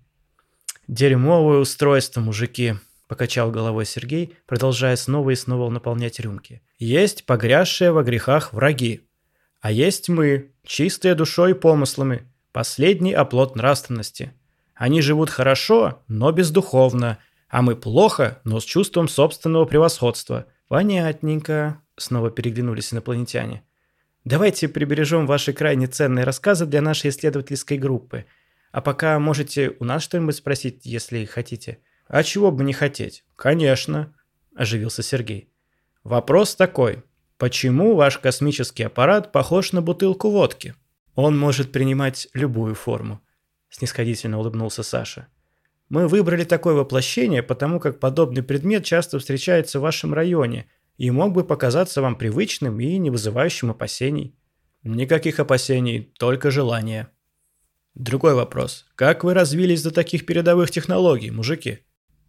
«Дерьмовое 0.87 1.59
устройство, 1.59 2.21
мужики»,– 2.21 2.75
покачал 3.09 3.51
головой 3.51 3.85
Сергей, 3.85 4.37
продолжая 4.47 4.95
снова 4.95 5.31
и 5.31 5.35
снова 5.35 5.69
наполнять 5.71 6.21
рюмки. 6.21 6.63
«Есть 6.79 7.27
погрязшие 7.27 7.91
во 7.91 8.05
грехах 8.05 8.53
враги. 8.53 9.09
А 9.63 9.71
есть 9.71 10.09
мы, 10.09 10.51
чистые 10.65 11.15
душой 11.15 11.53
и 11.53 11.55
помыслами, 11.55 12.29
последний 12.51 13.13
оплот 13.13 13.55
нравственности. 13.55 14.33
Они 14.75 15.01
живут 15.01 15.31
хорошо, 15.31 16.03
но 16.09 16.33
бездуховно, 16.33 17.19
а 17.49 17.63
мы 17.63 17.77
плохо, 17.77 18.41
но 18.43 18.59
с 18.59 18.65
чувством 18.65 19.07
собственного 19.07 19.65
превосходства. 19.65 20.47
Понятненько, 20.67 21.81
снова 21.97 22.33
переглянулись 22.33 22.93
инопланетяне. 22.93 23.63
Давайте 24.25 24.69
прибережем 24.69 25.29
ваши 25.29 25.53
крайне 25.53 25.87
ценные 25.87 26.25
рассказы 26.25 26.67
для 26.67 26.81
нашей 26.81 27.11
исследовательской 27.11 27.79
группы. 27.79 28.27
А 28.73 28.81
пока 28.81 29.17
можете 29.21 29.77
у 29.79 29.85
нас 29.85 30.03
что-нибудь 30.03 30.35
спросить, 30.35 30.81
если 30.85 31.25
хотите. 31.25 31.79
А 32.09 32.25
чего 32.25 32.51
бы 32.51 32.65
не 32.65 32.73
хотеть? 32.73 33.23
Конечно, 33.37 34.13
оживился 34.57 35.05
Сергей. 35.05 35.53
Вопрос 36.03 36.57
такой. 36.57 37.05
Почему 37.43 37.97
ваш 37.97 38.19
космический 38.19 38.85
аппарат 38.85 39.33
похож 39.33 39.73
на 39.73 39.83
бутылку 39.83 40.31
водки? 40.31 40.77
Он 41.17 41.37
может 41.37 41.73
принимать 41.73 42.29
любую 42.35 42.77
форму, 42.77 43.21
снисходительно 43.69 44.39
улыбнулся 44.39 44.85
Саша. 44.85 45.27
Мы 45.89 46.07
выбрали 46.07 46.45
такое 46.45 46.75
воплощение, 46.75 47.43
потому 47.43 47.81
как 47.81 47.99
подобный 47.99 48.45
предмет 48.45 48.85
часто 48.85 49.19
встречается 49.19 49.81
в 49.81 49.83
вашем 49.83 50.15
районе 50.15 50.71
и 50.99 51.11
мог 51.11 51.33
бы 51.33 51.43
показаться 51.43 52.01
вам 52.01 52.15
привычным 52.15 52.79
и 52.79 52.97
не 52.97 53.11
вызывающим 53.11 53.73
опасений. 53.73 54.37
Никаких 54.85 55.41
опасений, 55.41 56.13
только 56.21 56.53
желания. 56.53 57.09
Другой 57.97 58.35
вопрос. 58.35 58.87
Как 58.95 59.25
вы 59.25 59.35
развились 59.35 59.83
до 59.83 59.91
таких 59.91 60.27
передовых 60.27 60.71
технологий, 60.71 61.33
мужики? 61.33 61.81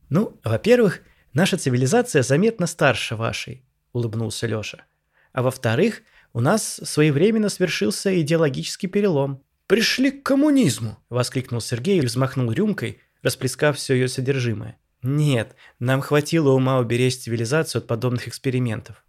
Ну, 0.10 0.40
во-первых, 0.44 1.02
наша 1.34 1.58
цивилизация 1.58 2.24
заметно 2.24 2.66
старше 2.66 3.16
вашей, 3.16 3.64
улыбнулся 3.92 4.48
Лёша. 4.48 4.86
А 5.34 5.42
во-вторых, 5.42 6.04
у 6.32 6.40
нас 6.40 6.80
своевременно 6.84 7.50
свершился 7.50 8.20
идеологический 8.22 8.88
перелом. 8.88 9.44
«Пришли 9.68 10.12
к 10.12 10.24
коммунизму!»– 10.24 10.98
воскликнул 11.10 11.60
Сергей 11.60 12.00
и 12.00 12.06
взмахнул 12.06 12.52
рюмкой, 12.52 13.00
расплескав 13.24 13.78
все 13.78 13.96
ее 13.96 14.08
содержимое. 14.08 14.78
«Нет, 15.02 15.56
нам 15.80 16.02
хватило 16.02 16.52
ума 16.52 16.80
уберечь 16.80 17.18
цивилизацию 17.18 17.82
от 17.82 17.88
подобных 17.88 18.28
экспериментов». 18.28 19.04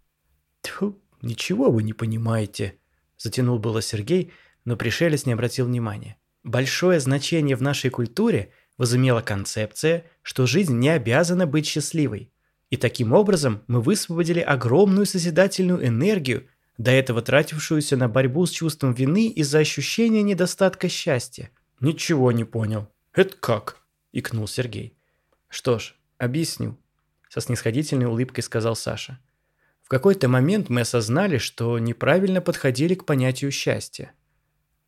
«Тьфу, 0.61 0.99
ничего 1.21 1.71
вы 1.71 1.83
не 1.83 1.93
понимаете»,– 1.93 2.75
затянул 3.17 3.59
было 3.59 3.81
Сергей, 3.81 4.33
но 4.65 4.75
пришелец 4.75 5.25
не 5.25 5.33
обратил 5.33 5.67
внимания. 5.67 6.17
«Большое 6.43 6.99
значение 6.99 7.55
в 7.55 7.61
нашей 7.61 7.89
культуре 7.91 8.51
возымела 8.77 9.21
концепция, 9.21 10.05
что 10.21 10.45
жизнь 10.45 10.77
не 10.77 10.89
обязана 10.89 11.47
быть 11.47 11.65
счастливой. 11.65 12.31
И 12.75 12.77
таким 12.77 13.13
образом 13.13 13.63
мы 13.67 13.79
высвободили 13.79 14.41
огромную 14.41 15.05
созидательную 15.05 15.87
энергию, 15.87 16.49
до 16.77 16.91
этого 16.91 17.21
тратившуюся 17.21 17.95
на 17.95 18.09
борьбу 18.09 18.45
с 18.45 18.49
чувством 18.51 18.91
вины 18.91 19.29
из-за 19.29 19.59
ощущения 19.59 20.23
недостатка 20.23 20.89
счастья. 20.89 21.51
«Ничего 21.79 22.33
не 22.33 22.43
понял. 22.43 22.89
Это 23.13 23.37
как?»– 23.37 23.77
икнул 24.11 24.45
Сергей. 24.45 24.97
«Что 25.47 25.79
ж, 25.79 25.95
объясню»,– 26.17 26.77
со 27.29 27.39
снисходительной 27.39 28.07
улыбкой 28.07 28.41
сказал 28.41 28.75
Саша. 28.75 29.19
«В 29.81 29.87
какой-то 29.87 30.27
момент 30.27 30.67
мы 30.67 30.81
осознали, 30.81 31.37
что 31.37 31.79
неправильно 31.79 32.41
подходили 32.41 32.93
к 32.95 33.05
понятию 33.05 33.51
счастья. 33.51 34.11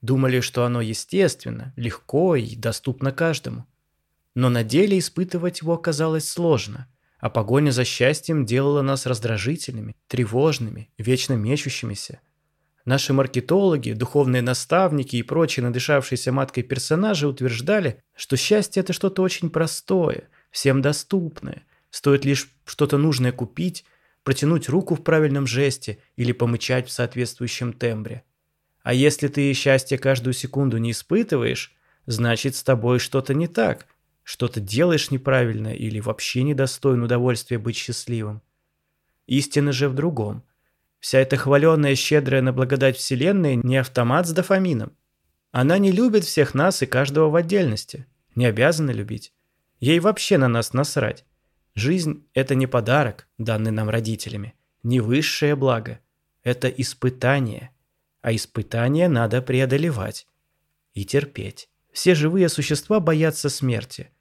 Думали, 0.01 0.41
что 0.41 0.65
оно 0.65 0.81
естественно, 0.81 1.71
легко 1.77 2.35
и 2.35 2.53
доступно 2.57 3.13
каждому. 3.13 3.65
Но 4.35 4.49
на 4.49 4.65
деле 4.65 4.99
испытывать 4.99 5.61
его 5.61 5.73
оказалось 5.75 6.27
сложно– 6.27 6.89
а 7.19 7.29
погоня 7.29 7.71
за 7.71 7.83
счастьем 7.83 8.45
делала 8.45 8.81
нас 8.81 9.05
раздражительными, 9.05 9.95
тревожными, 10.07 10.89
вечно 10.97 11.33
мечущимися. 11.33 12.21
Наши 12.85 13.11
маркетологи, 13.11 13.91
духовные 13.91 14.41
наставники 14.41 15.17
и 15.17 15.23
прочие 15.23 15.65
надышавшиеся 15.65 16.31
маткой 16.31 16.63
персонажи 16.63 17.27
утверждали, 17.27 18.01
что 18.15 18.37
счастье– 18.37 18.79
это 18.83 18.93
что-то 18.93 19.23
очень 19.23 19.49
простое, 19.49 20.29
всем 20.51 20.81
доступное. 20.81 21.65
Стоит 21.89 22.23
лишь 22.23 22.49
что-то 22.65 22.97
нужное 22.97 23.33
купить, 23.33 23.83
протянуть 24.23 24.69
руку 24.69 24.95
в 24.95 25.03
правильном 25.03 25.47
жесте 25.47 25.97
или 26.15 26.31
помычать 26.31 26.87
в 26.87 26.91
соответствующем 26.91 27.73
тембре. 27.73 28.23
А 28.83 28.93
если 28.93 29.27
ты 29.27 29.51
счастье 29.51 29.97
каждую 29.97 30.33
секунду 30.33 30.77
не 30.77 30.91
испытываешь, 30.91 31.75
значит 32.05 32.55
с 32.55 32.63
тобой 32.63 32.99
что-то 32.99 33.33
не 33.33 33.47
так, 33.47 33.85
что-то 34.27 34.59
делаешь 34.59 35.09
неправильно 35.09 35.69
или 35.73 36.01
вообще 36.01 36.43
недостоин 36.43 37.01
удовольствия 37.01 37.57
быть 37.57 37.77
счастливым. 37.77 38.41
Истина 39.25 39.71
же 39.71 39.87
в 39.87 39.93
другом. 39.93 40.43
Вся 40.99 41.19
эта 41.19 41.37
хваленная, 41.37 41.95
щедрая 41.95 42.41
на 42.41 42.51
благодать 42.51 42.97
Вселенная 42.97 43.55
не 43.55 43.77
автомат 43.77 44.27
с 44.27 44.33
дофамином. 44.33 44.91
Она 45.53 45.77
не 45.77 45.93
любит 45.93 46.25
всех 46.25 46.53
нас 46.53 46.83
и 46.83 46.85
каждого 46.85 47.29
в 47.29 47.37
отдельности. 47.37 48.05
Не 48.35 48.47
обязана 48.47 48.91
любить. 48.91 49.31
Ей 49.79 50.01
вообще 50.01 50.37
на 50.37 50.49
нас 50.49 50.73
насрать. 50.73 51.23
Жизнь– 51.73 52.27
это 52.33 52.53
не 52.53 52.67
подарок, 52.67 53.29
данный 53.37 53.71
нам 53.71 53.89
родителями, 53.89 54.55
не 54.83 54.99
высшее 54.99 55.55
благо. 55.55 56.01
Это 56.43 56.67
испытание. 56.67 57.69
А 58.21 58.35
испытание 58.35 59.07
надо 59.07 59.41
преодолевать. 59.41 60.27
И 60.93 61.05
терпеть. 61.05 61.69
Все 61.93 62.13
живые 62.13 62.49
существа 62.49 62.99
боятся 62.99 63.47
смерти. 63.47 64.11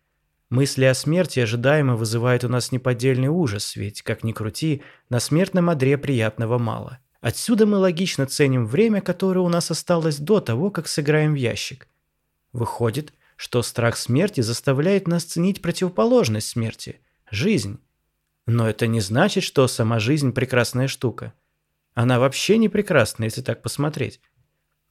Мысли 0.49 0.85
о 0.85 0.95
смерти 0.95 1.41
ожидаемо 1.41 1.97
вызывают 1.97 2.45
у 2.45 2.49
нас 2.49 2.71
неподдельный 2.71 3.29
ужас, 3.29 3.75
ведь, 3.75 4.03
как 4.03 4.23
ни 4.23 4.33
крути, 4.33 4.83
на 5.09 5.19
смертном 5.19 5.71
одре 5.71 5.99
приятного 5.99 6.59
мало. 6.59 7.01
Отсюда 7.21 7.67
мы 7.67 7.79
логично 7.79 8.27
ценим 8.27 8.67
время, 8.67 9.01
которое 9.01 9.41
у 9.41 9.49
нас 9.49 9.73
осталось 9.73 10.19
до 10.19 10.39
того, 10.41 10.71
как 10.71 10.87
сыграем 10.87 11.33
в 11.33 11.37
ящик. 11.37 11.89
Выходит, 12.53 13.13
что 13.35 13.63
страх 13.63 13.97
смерти 13.97 14.41
заставляет 14.41 15.09
нас 15.09 15.25
ценить 15.25 15.61
противоположность 15.61 16.49
смерти– 16.49 17.01
жизнь. 17.31 17.81
Но 18.47 18.69
это 18.69 18.87
не 18.87 19.01
значит, 19.01 19.43
что 19.43 19.67
сама 19.67 19.99
жизнь– 19.99 20.33
прекрасная 20.35 20.87
штука. 20.87 21.33
Она 21.95 22.21
вообще 22.21 22.57
не 22.57 22.69
прекрасна, 22.69 23.25
если 23.25 23.43
так 23.43 23.63
посмотреть. 23.63 24.21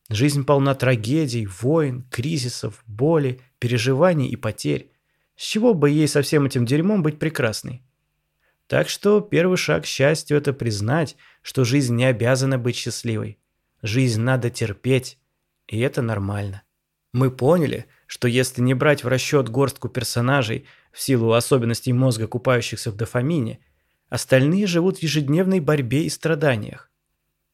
Жизнь 0.10 0.44
полна 0.44 0.76
трагедий, 0.76 1.46
войн, 1.46 2.04
кризисов, 2.12 2.84
боли, 2.86 3.40
переживаний 3.60 4.28
и 4.28 4.36
потерь. 4.36 4.92
С 5.36 5.44
чего 5.44 5.74
бы 5.74 5.89
ей 5.89 6.08
со 6.08 6.22
всем 6.22 6.46
этим 6.46 6.65
дерьмом 6.65 7.04
быть 7.04 7.20
прекрасной? 7.20 7.84
Так 8.68 8.89
что 8.89 9.22
первый 9.22 9.58
шаг 9.58 9.84
к 9.84 9.88
счастью– 9.88 10.38
это 10.39 10.54
признать, 10.54 11.18
что 11.42 11.65
жизнь 11.65 11.96
не 11.96 12.06
обязана 12.06 12.58
быть 12.58 12.75
счастливой. 12.75 13.38
Жизнь 13.82 14.22
надо 14.22 14.50
терпеть, 14.50 15.20
и 15.68 15.80
это 15.80 16.01
нормально. 16.01 16.63
Мы 17.13 17.30
поняли, 17.32 17.86
что 18.08 18.27
если 18.27 18.62
не 18.62 18.74
брать 18.74 19.04
в 19.04 19.08
расчет 19.08 19.50
горстку 19.50 19.88
персонажей 19.88 20.66
в 20.92 21.00
силу 21.00 21.33
особенностей 21.33 21.94
мозга, 21.94 22.27
купающихся 22.27 22.92
в 22.92 22.96
дофамине, 22.96 23.60
остальные 24.10 24.68
живут 24.68 24.98
в 24.98 25.03
ежедневной 25.03 25.60
борьбе 25.60 26.03
и 26.03 26.10
страданиях. 26.10 26.92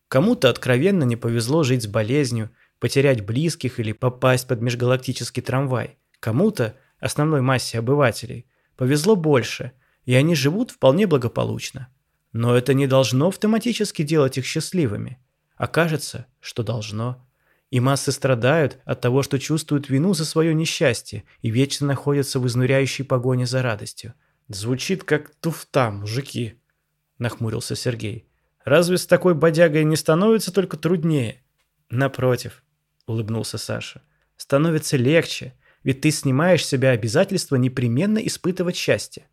Кому-то 0.07 0.49
откровенно 0.49 1.03
не 1.03 1.15
повезло 1.15 1.63
жить 1.63 1.83
с 1.83 1.87
болезнью, 1.87 2.49
потерять 2.79 3.25
близких 3.25 3.79
или 3.79 3.91
попасть 3.91 4.47
под 4.47 4.61
межгалактический 4.61 5.41
трамвай. 5.41 5.97
Кому-то 6.19 6.75
основной 7.01 7.41
массе 7.41 7.79
обывателей, 7.79 8.45
повезло 8.77 9.17
больше, 9.17 9.73
и 10.05 10.13
они 10.13 10.35
живут 10.35 10.71
вполне 10.71 11.07
благополучно. 11.07 11.89
Но 12.31 12.55
это 12.55 12.73
не 12.73 12.87
должно 12.87 13.27
автоматически 13.27 14.03
делать 14.03 14.37
их 14.37 14.45
счастливыми. 14.45 15.19
А 15.57 15.67
кажется, 15.67 16.27
что 16.39 16.63
должно. 16.63 17.27
И 17.69 17.79
массы 17.79 18.11
страдают 18.11 18.79
от 18.85 19.01
того, 19.01 19.21
что 19.23 19.39
чувствуют 19.39 19.89
вину 19.89 20.13
за 20.13 20.25
свое 20.25 20.53
несчастье 20.53 21.23
и 21.41 21.49
вечно 21.49 21.87
находятся 21.87 22.39
в 22.39 22.47
изнуряющей 22.47 23.03
погоне 23.03 23.45
за 23.45 23.61
радостью. 23.61 24.13
«Звучит 24.47 25.03
как 25.03 25.33
туфта, 25.35 25.91
мужики»,– 25.91 26.55
нахмурился 27.17 27.75
Сергей. 27.75 28.27
«Разве 28.65 28.97
с 28.97 29.05
такой 29.05 29.33
бодягой 29.33 29.85
не 29.85 29.95
становится 29.95 30.53
только 30.53 30.77
труднее?» 30.77 31.41
«Напротив»,– 31.89 32.63
улыбнулся 33.05 33.57
Саша. 33.57 34.01
«Становится 34.35 34.97
легче, 34.97 35.53
ведь 35.83 36.01
ты 36.01 36.11
снимаешь 36.11 36.65
с 36.65 36.69
себя 36.69 36.91
обязательство 36.91 37.55
непременно 37.55 38.19
испытывать 38.19 38.75
счастье. 38.75 39.27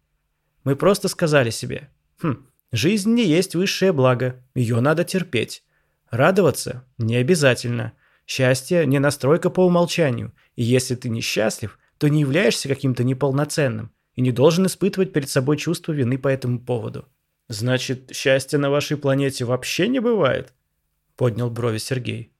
Мы 0.64 0.76
просто 0.76 1.08
сказали 1.08 1.50
себе, 1.50 1.90
хм, 2.22 2.46
жизнь 2.72 3.12
не 3.12 3.24
есть 3.24 3.54
высшее 3.54 3.92
благо, 3.92 4.42
ее 4.54 4.80
надо 4.80 5.04
терпеть. 5.04 5.62
Радоваться 6.10 6.84
не 6.96 7.16
обязательно. 7.16 7.92
Счастье 8.26 8.86
не 8.86 8.98
настройка 8.98 9.50
по 9.50 9.64
умолчанию, 9.64 10.34
и 10.56 10.62
если 10.62 10.94
ты 10.94 11.08
несчастлив, 11.08 11.78
то 11.98 12.08
не 12.08 12.20
являешься 12.20 12.68
каким-то 12.68 13.04
неполноценным 13.04 13.92
и 14.14 14.20
не 14.20 14.32
должен 14.32 14.66
испытывать 14.66 15.12
перед 15.12 15.28
собой 15.28 15.56
чувство 15.56 15.92
вины 15.92 16.18
по 16.18 16.28
этому 16.28 16.60
поводу. 16.60 17.06
«Значит, 17.48 18.10
счастья 18.14 18.58
на 18.58 18.68
вашей 18.68 18.98
планете 18.98 19.46
вообще 19.46 19.88
не 19.88 20.00
бывает?»– 20.00 20.52
поднял 21.16 21.50
брови 21.50 21.78
Сергей. 21.78 22.32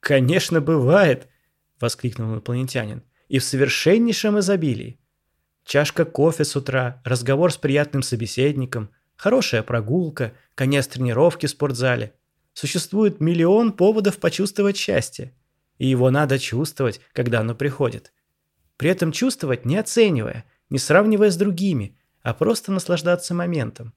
«Конечно, 0.00 0.60
бывает!»– 0.60 1.28
воскликнул 1.80 2.32
инопланетянин 2.32 3.04
и 3.32 3.38
в 3.38 3.44
совершеннейшем 3.44 4.38
изобилии. 4.40 5.00
Чашка 5.64 6.04
кофе 6.04 6.44
с 6.44 6.54
утра, 6.54 7.00
разговор 7.02 7.50
с 7.50 7.56
приятным 7.56 8.02
собеседником, 8.02 8.90
хорошая 9.16 9.62
прогулка, 9.62 10.34
конец 10.54 10.86
тренировки 10.86 11.46
в 11.46 11.50
спортзале. 11.50 12.12
Существует 12.52 13.20
миллион 13.20 13.72
поводов 13.72 14.18
почувствовать 14.18 14.76
счастье. 14.76 15.34
И 15.78 15.86
его 15.86 16.10
надо 16.10 16.38
чувствовать, 16.38 17.00
когда 17.14 17.40
оно 17.40 17.54
приходит. 17.54 18.12
При 18.76 18.90
этом 18.90 19.12
чувствовать 19.12 19.64
не 19.64 19.78
оценивая, 19.78 20.44
не 20.68 20.78
сравнивая 20.78 21.30
с 21.30 21.36
другими, 21.38 21.96
а 22.20 22.34
просто 22.34 22.70
наслаждаться 22.70 23.32
моментом. 23.32 23.94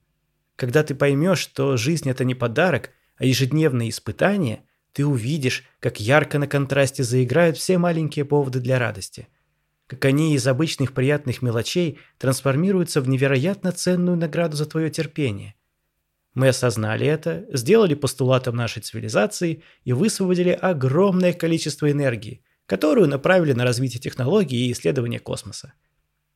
Когда 0.56 0.82
ты 0.82 0.94
поймешь, 0.94 1.40
что 1.40 1.76
жизнь– 1.76 2.08
это 2.10 2.24
не 2.24 2.34
подарок, 2.34 2.88
а 3.18 3.26
ежедневное 3.26 3.90
испытание– 3.90 4.62
ты 4.96 5.04
увидишь, 5.04 5.62
как 5.78 6.00
ярко 6.00 6.38
на 6.38 6.46
контрасте 6.46 7.04
заиграют 7.04 7.58
все 7.58 7.76
маленькие 7.76 8.24
поводы 8.24 8.60
для 8.60 8.78
радости. 8.78 9.28
Как 9.86 10.02
они 10.06 10.34
из 10.34 10.46
обычных 10.46 10.94
приятных 10.94 11.42
мелочей 11.42 11.98
трансформируются 12.16 13.02
в 13.02 13.08
невероятно 13.08 13.72
ценную 13.72 14.16
награду 14.16 14.56
за 14.56 14.64
твое 14.64 14.88
терпение. 14.88 15.54
Мы 16.32 16.48
осознали 16.48 17.06
это, 17.06 17.44
сделали 17.52 17.94
постулатом 17.94 18.56
нашей 18.56 18.80
цивилизации 18.80 19.62
и 19.84 19.92
высвободили 19.92 20.48
огромное 20.48 21.34
количество 21.34 21.90
энергии, 21.92 22.42
которую 22.64 23.06
направили 23.06 23.52
на 23.52 23.64
развитие 23.64 24.00
технологий 24.00 24.66
и 24.66 24.72
исследование 24.72 25.20
космоса. 25.20 25.74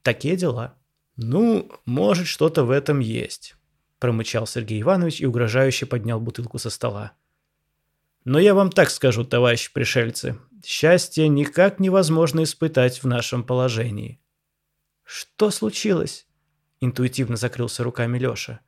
Такие 0.03 0.37
дела. 0.37 0.75
Ну, 1.17 1.73
может, 1.87 2.27
что-то 2.27 2.65
в 2.65 2.71
этом 2.71 3.01
есть, 3.01 3.57
промычал 3.99 4.47
Сергей 4.47 4.83
Иванович 4.83 5.23
и 5.23 5.27
угрожающе 5.27 5.87
поднял 5.87 6.21
бутылку 6.21 6.59
со 6.59 6.69
стола. 6.69 7.15
Но 8.25 8.39
я 8.39 8.55
вам 8.55 8.71
так 8.71 8.91
скажу, 8.91 9.25
товарищи 9.25 9.73
пришельцы, 9.73 10.39
счастье 10.65 11.27
никак 11.29 11.81
невозможно 11.81 12.43
испытать 12.43 13.03
в 13.03 13.07
нашем 13.07 13.43
положении. 13.43 14.21
Что 15.03 15.51
случилось? 15.51 16.27
Интуитивно 16.81 17.37
закрылся 17.37 17.83
руками 17.83 18.19
Лёша. 18.19 18.61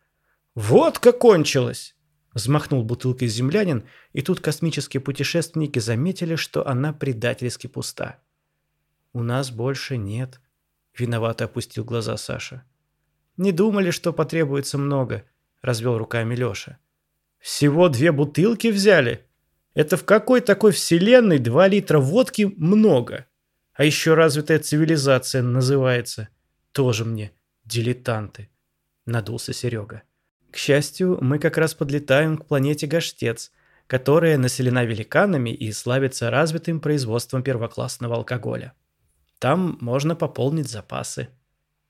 Вот 0.55 0.99
как 0.99 1.19
кончилось! 1.19 1.95
Взмахнул 2.33 2.83
бутылкой 2.83 3.29
землянин, 3.29 3.85
и 4.15 4.23
тут 4.23 4.41
космические 4.41 5.03
путешественники 5.03 5.79
заметили, 5.79 6.35
что 6.35 6.67
она 6.67 6.95
предательски 6.95 7.67
пуста. 7.67 8.23
«У 9.13 9.23
нас 9.23 9.51
больше 9.51 9.99
нет»,— 9.99 10.41
виновато 10.99 11.45
опустил 11.45 11.85
глаза 11.85 12.17
Саша. 12.17 12.65
«Не 13.37 13.53
думали, 13.53 13.91
что 13.91 14.15
потребуется 14.15 14.79
много»,— 14.79 15.27
развел 15.61 15.99
руками 15.99 16.35
Лёша. 16.35 16.79
«Всего 17.39 17.91
две 17.91 18.13
бутылки 18.13 18.69
взяли?» 18.69 19.27
Это 19.75 19.97
в 19.97 20.05
какой 20.05 20.41
такой 20.41 20.73
вселенной 20.73 21.39
2 21.39 21.69
литра 21.69 21.99
водки 21.99 22.53
много? 22.57 23.27
А 23.75 23.85
еще 23.85 24.15
развитая 24.15 24.59
цивилизация 24.59 25.43
называется. 25.43 26.29
Тоже 26.73 27.05
мне 27.05 27.33
дилетанты. 27.65 28.51
Надулся 29.07 29.53
Серега. 29.53 30.03
К 30.51 30.57
счастью, 30.57 31.19
мы 31.23 31.39
как 31.39 31.57
раз 31.57 31.75
подлетаем 31.75 32.37
к 32.37 32.47
планете 32.47 32.87
Гаштец, 32.87 33.51
которая 33.87 34.37
населена 34.37 34.85
великанами 34.85 35.51
и 35.51 35.73
славится 35.73 36.31
развитым 36.31 36.81
производством 36.81 37.43
первоклассного 37.43 38.17
алкоголя. 38.17 38.75
Там 39.39 39.79
можно 39.81 40.15
пополнить 40.15 40.69
запасы. 40.69 41.29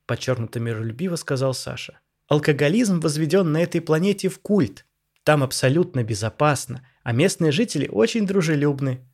Подчеркнуто 0.07 0.61
миролюбиво 0.61 1.17
сказал 1.17 1.53
Саша. 1.53 2.01
Алкоголизм 2.29 3.01
возведен 3.01 3.53
на 3.53 3.63
этой 3.63 3.81
планете 3.81 4.29
в 4.29 4.41
культ. 4.41 4.87
Там 5.25 5.43
абсолютно 5.43 6.03
безопасно, 6.03 6.87
а 7.03 7.13
местные 7.13 7.53
жители 7.53 7.89
очень 7.89 8.27
дружелюбны. 8.27 9.07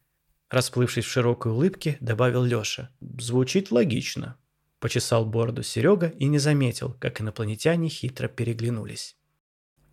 Расплывшись 0.50 1.04
в 1.04 1.10
широкой 1.10 1.52
улыбке, 1.52 1.96
добавил 2.00 2.42
Лёша. 2.42 2.90
Звучит 3.00 3.70
логично. 3.70 4.36
Почесал 4.80 5.26
бороду 5.26 5.62
Серега 5.62 6.08
и 6.18 6.26
не 6.26 6.38
заметил, 6.38 6.94
как 7.00 7.20
инопланетяне 7.20 7.88
хитро 7.88 8.28
переглянулись. 8.28 9.16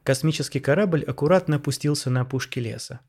Космический 0.03 0.59
корабль 0.59 1.03
аккуратно 1.03 1.55
опустился 1.55 2.09
на 2.09 2.21
опушке 2.21 2.61
леса. 2.61 3.01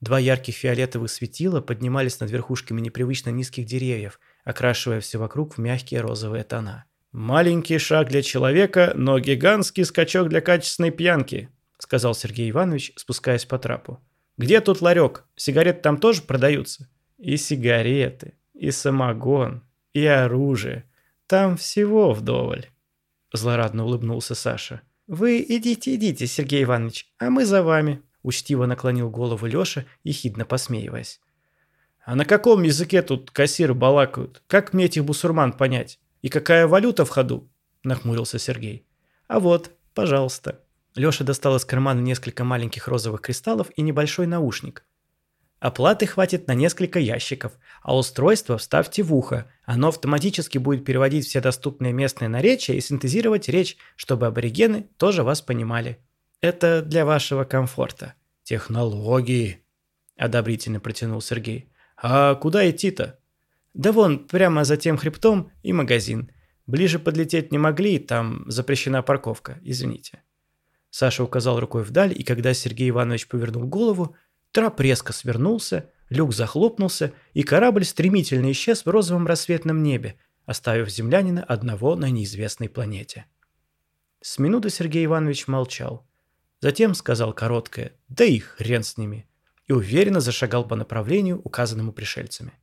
Два 0.00 0.20
ярких 0.20 0.54
фиолетовых 0.54 1.10
светила 1.10 1.60
поднимались 1.60 2.20
над 2.20 2.30
верхушками 2.30 2.80
непривычно 2.80 3.30
низких 3.30 3.66
деревьев, 3.66 4.20
окрашивая 4.44 5.00
все 5.00 5.18
вокруг 5.18 5.54
в 5.56 5.58
мягкие 5.58 6.00
розовые 6.00 6.44
тона. 6.44 6.84
«Маленький 7.10 7.78
шаг 7.78 8.08
для 8.08 8.22
человека, 8.22 8.92
но 8.94 9.18
гигантский 9.18 9.84
скачок 9.84 10.28
для 10.28 10.40
качественной 10.40 10.92
пьянки», 10.92 11.48
сказал 11.78 12.14
Сергей 12.14 12.50
Иванович, 12.50 12.92
спускаясь 12.96 13.44
по 13.44 13.58
трапу. 13.58 14.00
«Где 14.38 14.60
тут 14.60 14.80
ларек? 14.80 15.24
Сигареты 15.36 15.80
там 15.80 15.98
тоже 15.98 16.22
продаются?» 16.22 16.88
«И 17.18 17.36
сигареты, 17.36 18.34
и 18.54 18.70
самогон, 18.70 19.62
и 19.92 20.06
оружие. 20.06 20.84
Там 21.26 21.56
всего 21.56 22.12
вдоволь», 22.12 22.66
злорадно 23.32 23.84
улыбнулся 23.84 24.34
Саша. 24.34 24.80
«Вы 25.06 25.44
идите, 25.46 25.94
идите, 25.94 26.26
Сергей 26.26 26.64
Иванович, 26.64 27.12
а 27.18 27.30
мы 27.30 27.44
за 27.44 27.62
вами», 27.62 28.02
учтиво 28.22 28.66
наклонил 28.66 29.10
голову 29.10 29.46
Леша, 29.46 29.84
ехидно 30.04 30.44
посмеиваясь. 30.44 31.20
«А 32.04 32.14
на 32.14 32.24
каком 32.24 32.62
языке 32.62 33.02
тут 33.02 33.30
кассиры 33.30 33.74
балакают? 33.74 34.42
Как 34.46 34.72
мне 34.72 34.86
этих 34.86 35.04
бусурман 35.04 35.52
понять? 35.52 35.98
И 36.22 36.28
какая 36.28 36.66
валюта 36.66 37.04
в 37.04 37.10
ходу?» 37.10 37.50
нахмурился 37.84 38.38
Сергей. 38.38 38.86
«А 39.26 39.40
вот, 39.40 39.70
пожалуйста». 39.94 40.60
Леша 40.98 41.24
достал 41.24 41.56
из 41.56 41.64
кармана 41.64 42.00
несколько 42.00 42.44
маленьких 42.44 42.88
розовых 42.88 43.20
кристаллов 43.20 43.68
и 43.76 43.82
небольшой 43.82 44.26
наушник. 44.26 44.84
Оплаты 45.60 46.06
хватит 46.06 46.46
на 46.46 46.54
несколько 46.54 46.98
ящиков, 46.98 47.52
а 47.82 47.96
устройство 47.96 48.58
вставьте 48.58 49.02
в 49.02 49.14
ухо. 49.14 49.50
Оно 49.64 49.88
автоматически 49.88 50.58
будет 50.58 50.84
переводить 50.84 51.26
все 51.26 51.40
доступные 51.40 51.92
местные 51.92 52.28
наречия 52.28 52.74
и 52.76 52.80
синтезировать 52.80 53.48
речь, 53.48 53.76
чтобы 53.96 54.26
аборигены 54.26 54.88
тоже 54.98 55.22
вас 55.22 55.40
понимали. 55.40 55.98
Это 56.40 56.82
для 56.82 57.04
вашего 57.04 57.44
комфорта. 57.44 58.14
Технологии, 58.44 59.64
одобрительно 60.16 60.78
протянул 60.78 61.20
Сергей. 61.20 61.72
А 61.96 62.34
куда 62.36 62.68
идти-то? 62.70 63.18
Да 63.74 63.92
вон, 63.92 64.26
прямо 64.26 64.64
за 64.64 64.76
тем 64.76 64.96
хребтом 64.96 65.50
и 65.62 65.72
магазин. 65.72 66.30
Ближе 66.66 66.98
подлететь 66.98 67.50
не 67.50 67.58
могли, 67.58 67.98
там 67.98 68.44
запрещена 68.48 69.02
парковка, 69.02 69.58
извините. 69.62 70.22
Саша 70.90 71.22
указал 71.22 71.60
рукой 71.60 71.84
вдаль, 71.84 72.12
и 72.18 72.22
когда 72.22 72.54
Сергей 72.54 72.90
Иванович 72.90 73.28
повернул 73.28 73.66
голову, 73.66 74.16
Трап 74.52 74.80
резко 74.80 75.12
свернулся, 75.12 75.90
люк 76.08 76.32
захлопнулся, 76.32 77.12
и 77.34 77.42
корабль 77.42 77.84
стремительно 77.84 78.50
исчез 78.52 78.84
в 78.84 78.88
розовом 78.88 79.26
рассветном 79.26 79.82
небе, 79.82 80.16
оставив 80.46 80.88
землянина 80.88 81.42
одного 81.42 81.96
на 81.96 82.10
неизвестной 82.10 82.68
планете. 82.68 83.26
С 84.20 84.38
минуты 84.38 84.70
Сергей 84.70 85.04
Иванович 85.04 85.46
молчал. 85.46 86.06
Затем 86.60 86.94
сказал 86.94 87.32
короткое 87.32 87.92
«Да 88.08 88.24
и 88.24 88.38
хрен 88.38 88.82
с 88.82 88.96
ними!» 88.96 89.28
и 89.66 89.72
уверенно 89.72 90.20
зашагал 90.20 90.66
по 90.66 90.76
направлению, 90.76 91.42
указанному 91.44 91.92
пришельцами. 91.92 92.54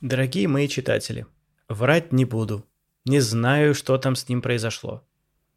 Дорогие 0.00 0.46
мои 0.46 0.68
читатели, 0.68 1.26
врать 1.68 2.12
не 2.12 2.24
буду. 2.24 2.64
Не 3.04 3.18
знаю, 3.18 3.74
что 3.74 3.98
там 3.98 4.14
с 4.14 4.28
ним 4.28 4.40
произошло. 4.40 5.04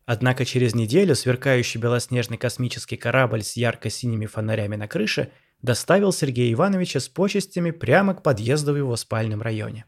Однако 0.06 0.46
через 0.46 0.76
неделю 0.76 1.15
сверкающий 1.15 1.80
белоснежный 1.80 2.38
космический 2.38 2.96
корабль 2.96 3.41
с 3.41 3.58
ярко-синими 3.58 4.28
фонарями 4.28 4.76
на 4.76 4.88
крыше 4.88 5.32
доставил 5.62 6.12
Сергея 6.12 6.54
Ивановича 6.54 7.00
с 7.00 7.10
почестями 7.10 7.72
прямо 7.72 8.13
к 8.13 8.22
подъезду 8.22 8.74
в 8.74 8.78
его 8.78 8.96
спальном 8.98 9.41
районе. 9.41 9.86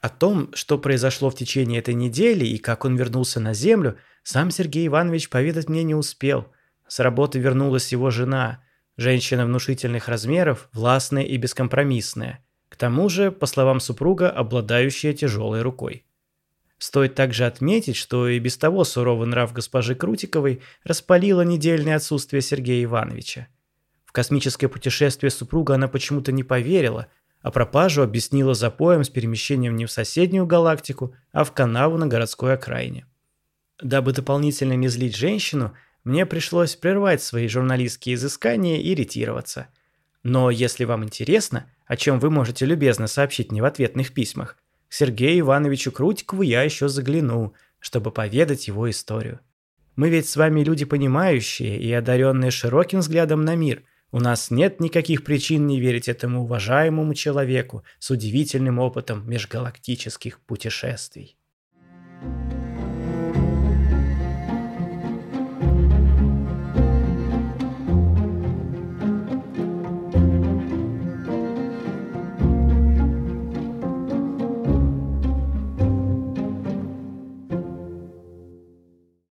О 0.00 0.08
том, 0.08 0.50
что 0.54 0.78
произошло 0.78 1.28
в 1.28 1.34
течение 1.34 1.80
этой 1.80 1.94
недели 1.94 2.46
и 2.46 2.58
как 2.58 2.84
он 2.84 2.96
вернулся 2.96 3.40
на 3.40 3.52
Землю, 3.52 3.98
сам 4.22 4.50
Сергей 4.50 4.86
Иванович 4.86 5.28
поведать 5.28 5.68
мне 5.68 5.82
не 5.82 5.94
успел. 5.94 6.48
С 6.86 7.00
работы 7.00 7.38
вернулась 7.38 7.92
его 7.92 8.10
жена, 8.10 8.62
женщина 8.96 9.44
внушительных 9.44 10.08
размеров, 10.08 10.68
властная 10.72 11.24
и 11.24 11.36
бескомпромиссная. 11.36 12.44
К 12.68 12.76
тому 12.76 13.08
же, 13.08 13.30
по 13.32 13.46
словам 13.46 13.80
супруга, 13.80 14.30
обладающая 14.30 15.12
тяжелой 15.12 15.62
рукой. 15.62 16.04
Стоит 16.78 17.16
также 17.16 17.44
отметить, 17.44 17.96
что 17.96 18.28
и 18.28 18.38
без 18.38 18.56
того 18.56 18.84
суровый 18.84 19.26
нрав 19.26 19.52
госпожи 19.52 19.96
Крутиковой 19.96 20.62
распалило 20.84 21.42
недельное 21.42 21.96
отсутствие 21.96 22.40
Сергея 22.40 22.84
Ивановича. 22.84 23.48
В 24.04 24.12
космическое 24.12 24.68
путешествие 24.68 25.30
супруга 25.30 25.74
она 25.74 25.88
почему-то 25.88 26.30
не 26.30 26.44
поверила, 26.44 27.08
а 27.42 27.50
пропажу 27.50 28.02
объяснила 28.02 28.54
запоем 28.54 29.02
с 29.04 29.10
перемещением 29.10 29.76
не 29.76 29.86
в 29.86 29.90
соседнюю 29.90 30.46
галактику, 30.46 31.14
а 31.32 31.44
в 31.44 31.52
канаву 31.52 31.98
на 31.98 32.06
городской 32.06 32.54
окраине. 32.54 33.06
Дабы 33.82 34.12
дополнительно 34.12 34.74
не 34.74 34.88
злить 34.88 35.16
женщину, 35.16 35.74
мне 36.04 36.26
пришлось 36.26 36.76
прервать 36.76 37.22
свои 37.22 37.48
журналистские 37.48 38.14
изыскания 38.14 38.78
и 38.78 38.94
ретироваться. 38.94 39.68
Но 40.22 40.50
если 40.50 40.84
вам 40.84 41.04
интересно, 41.04 41.70
о 41.86 41.96
чем 41.96 42.18
вы 42.18 42.30
можете 42.30 42.66
любезно 42.66 43.08
сообщить 43.08 43.50
мне 43.50 43.62
в 43.62 43.66
ответных 43.66 44.14
письмах, 44.14 44.56
к 44.88 44.92
Сергею 44.92 45.40
Ивановичу 45.40 45.92
Крутикову 45.92 46.42
я 46.42 46.62
еще 46.62 46.88
загляну, 46.88 47.54
чтобы 47.78 48.10
поведать 48.10 48.68
его 48.68 48.88
историю. 48.90 49.40
Мы 49.96 50.10
ведь 50.10 50.28
с 50.28 50.36
вами 50.36 50.62
люди 50.62 50.84
понимающие 50.84 51.78
и 51.78 51.92
одаренные 51.92 52.50
широким 52.50 53.00
взглядом 53.00 53.42
на 53.42 53.56
мир. 53.56 53.82
У 54.10 54.20
нас 54.20 54.50
нет 54.50 54.80
никаких 54.80 55.24
причин 55.24 55.66
не 55.66 55.80
верить 55.80 56.08
этому 56.08 56.42
уважаемому 56.42 57.14
человеку 57.14 57.82
с 57.98 58.10
удивительным 58.10 58.78
опытом 58.78 59.28
межгалактических 59.28 60.40
путешествий. 60.40 61.37